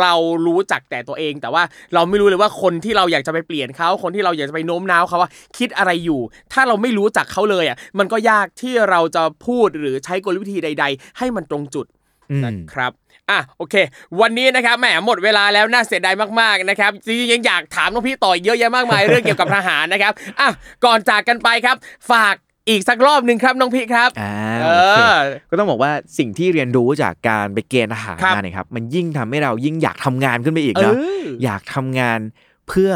[0.00, 0.12] เรา
[0.46, 1.62] รู้จักแต่ตัวเอง แต่ว่า
[1.94, 6.20] เราไม่รู้เลยว่าคนที่เราอยากจะไปเปลี่ยนเขาคนที่เราอยากจะไปโน้มน้าวเขาว่าคิดอะไรอยู่
[6.52, 11.86] ถ้าเราไม่รู้จักเขาเลยอะมันก็ยากที่เราจะพูดหรือใช้กลวิธีใด ๆ ให้มันตรงจุด
[12.30, 12.92] อืมนะครับ
[13.30, 13.74] อะโอเค
[14.20, 20.48] วันนี้นะครับแหมหมดเวลาแล้วน่าเสียดายมากๆนะครับจริงๆยังอยากถามน้องพี่ต่ออีกเยอะแยะมากมายเรื่องเกี่ยวกับทหารนะครับอะ
[20.84, 21.76] ก่อนจากกันไปครับ
[22.10, 22.34] ฝาก
[22.70, 32.20] อีกสักรอบหนึ่งครับน้องพี่ครับอ่าเอโอเคอก็ต้องบอกว่าสิ่งที่เรียนรู้จากการไปเกณฑ์ทหารครับมาเนี่ยครับ มันยิ่งทำให้เรายิ่งอยากทำงานขึ้นไปอีกเอเนาะออยากทำงาน
[32.68, 32.90] เพื่อ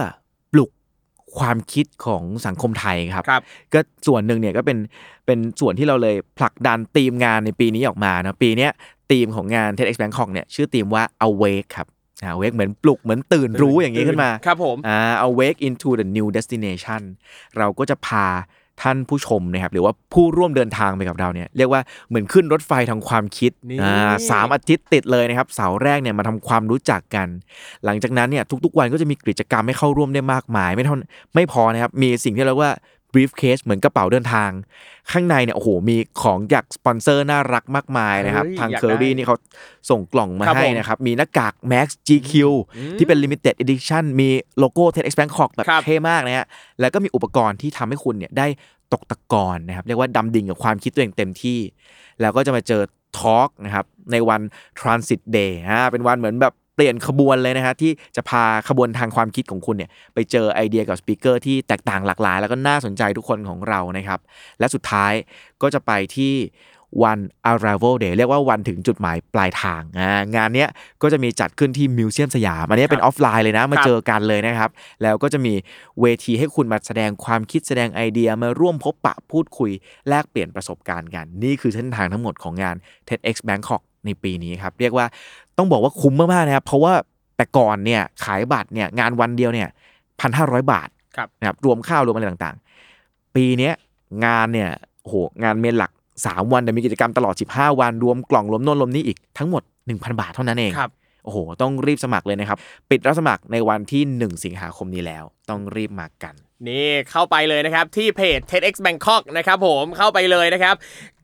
[0.53, 0.71] ปลุก
[1.39, 4.79] ความคิดของสังคมไทยครับ ครับ ก็ส่วนหนึ่งเนี่ยก็เป็น
[5.27, 8.73] เป็นส่วนที่เราเลยผลักดันธีมงานในปีนี้ออกมานะปีเนี้ย
[9.11, 11.87] ธีมของงาน TEDx Bangkok เนี่ยชื่อธีมว่า awake ครับ
[12.23, 14.99] อ่า awake เหมือนปลุกเหมือนตื่นรู้อย่างนี้ขึ้นมา ครับผม อ่า
[15.29, 17.03] awake into the new destination
[17.59, 18.27] เราก็จะพา
[18.83, 27.29] ท่านผู้ชมนะครับหรือว่าผู้ร่วมเดินทางไปกับเราเนี่ยเรียกว่าเหมือนขึ้นรถไฟทางความคิดนี่อ่าสามอาทิตย์ติดเลยนะครับเสาร์แรกเนี่ยมาทำความรู้จักกัน
[27.85, 30.97] หลังจากนั้นเนี่ยทุกๆวันก็จะมีกิจกรรมให้เข้าร่วมได้มากมาย ไม่เท่า
[31.35, 32.73] ไม่พอนะครับมีสิ่งที่เรียกว่า
[33.15, 34.51] briefcase เหมือนกระเป๋าเดินทาง
[35.13, 39.37] ข้างในเนี่ยโอ้โหมีของจากสปอนเซอร์น่ารักมากมายนะครับเฮ้ยทางอยากเคอรี่ได้นี่เขา
[39.91, 42.33] ส่งกล่องมาครับให้ผมนะครับ มีหน้ากาก Mask GQ
[42.99, 46.47] ที่เป็น Limited Edition มีโลโก้ TEDx Bangkok แบบครับเท่มากนะฮะ
[46.81, 48.47] แล้วก็มีอุปกรณ์ที่ทำให้คุณเนี่ยได้
[48.93, 51.59] ตกตะกอนนะครับเรียกว่าดำดิ่งกับความคิดตัวเองเต็มที่
[52.21, 52.83] แล้วก็จะมาเจอ
[53.19, 54.41] talk นะครับในวัน
[54.79, 64.21] Transit Day อ่าเป็นวันเหมือนแบบ เปลี่ยนขบวนเลยนะฮะที่จะพาขบวนทางความคิดของคุณเนี่ยไปเจอไอเดียกับ speaker ที่แตกต่างหลากหลาย แล้วก็น่าสนใจทุกคนของเรานะครับ
[64.59, 65.13] และสุดท้าย
[65.63, 66.35] ก็จะไปที่
[67.05, 67.19] วัน
[67.51, 70.69] arrival day เรียกว่าวันถึงจุดหมายปลายทางอ่างานเนี้ย
[71.03, 74.71] ก็จะมีจัดขึ้นที่มิวเซียมสยาม อันนี้เป็นออฟไลน์เลยนะ มาครับเจอกันเลยนะครับ
[75.03, 75.55] แล้วก็จะมี
[76.01, 79.71] เวทีให้คุณมาแสดงความคิดแสดงไอเดียมาร่วมพบปะพูดคุย
[80.09, 82.77] แลกเปลี่ยนประสบการณ์กัน นี่คือเส้นทางทั้งหมดของงาน
[83.09, 85.07] TEDx Bangkok ในปีนี้ครับ เรียกว่า
[85.59, 86.93] ต้องบอกว่าคุ้มมากๆนะครับ เพราะว่า
[87.37, 89.69] แต่ก่อนเนี่ยขายบัตรเนี่ยงานวันเดียวเนี่ย
[90.21, 93.75] พันห้าร้อยบาทครับนะครับรวมข้าวรวมอะไรต่างๆ ปีเนี้ย
[94.25, 94.71] งานเนี่ย
[95.03, 95.91] โอ้โหงานเมนหลัก
[96.23, 100.91] 3 วันแต่มีกิจกรรมตลอด 15 วัน รวมกล่องรวมโน่นรวมนี่อีกทั้งหมด 1,000 บาทเท่านั้นเองครับ
[101.25, 102.59] โอ้โห ต้องรีบสมัครเลยนะครับ
[102.91, 106.35] ปิดรับสมัครในวันที่ 1 สิงหาคมนี้แล้ว ต้องรีบมากัน
[106.69, 110.75] นี่เข้าไปเลยนะครับที่เพจ TEDx Bangkok นะครับผมเข้าไปเลยนะครับ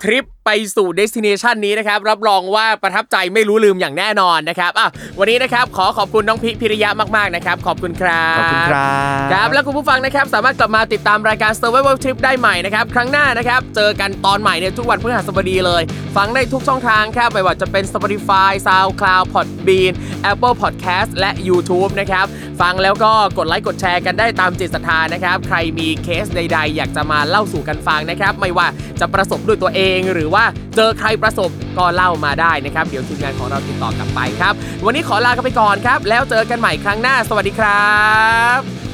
[0.03, 4.88] ทริปไปสู่ destination นี้นะครับรับรองว่าประทับใจไม่รู้ลืมอย่างแน่นอนนะครับอะ
[5.18, 8.91] วันนี้นะครับขอขอบคุณน้องพิพิริยะมากๆนะครับขอบคุณครับขอบคุณครั
[9.24, 15.82] บครับแล้วคุณผู้ฟังนะครับสามารถกลับมาติดตามรายการ Survival Trip ได้ใหม่นะครับครั้งหน้านะครับเจอกันตอนใหม่เนี่ยทุกวันพฤหัสบดีเลย
[16.16, 19.93] ฟังได้ทุกช่องทางครับไม่ว่าจะเป็น Spotify SoundCloud Podbean
[20.30, 22.26] Apple Podcast และ YouTube นะครับ
[22.61, 24.99] ฟังแล้วก็กดไลค์กดแชร์กันได้ตามจิตศรัทธา
[25.31, 28.66] นะครับ ใครมีเคสใด ๆ อยากจะมาเล่าสู่กันฟังนะครับ ไม่ว่า
[29.01, 30.45] จะประสบด้วยตัวเอง หรือว่า
[30.76, 34.55] เจอใครประสบก็เล่ามาได้นะครับ เดี๋ยวทีมงานของเราติดต่อกลับไปครับ
[34.85, 37.91] วันนี้ขอลากันไปก่อนครับ แล้วเจอกันใหม่ครั้งหน้า สวัสดีครั
[38.59, 38.89] บ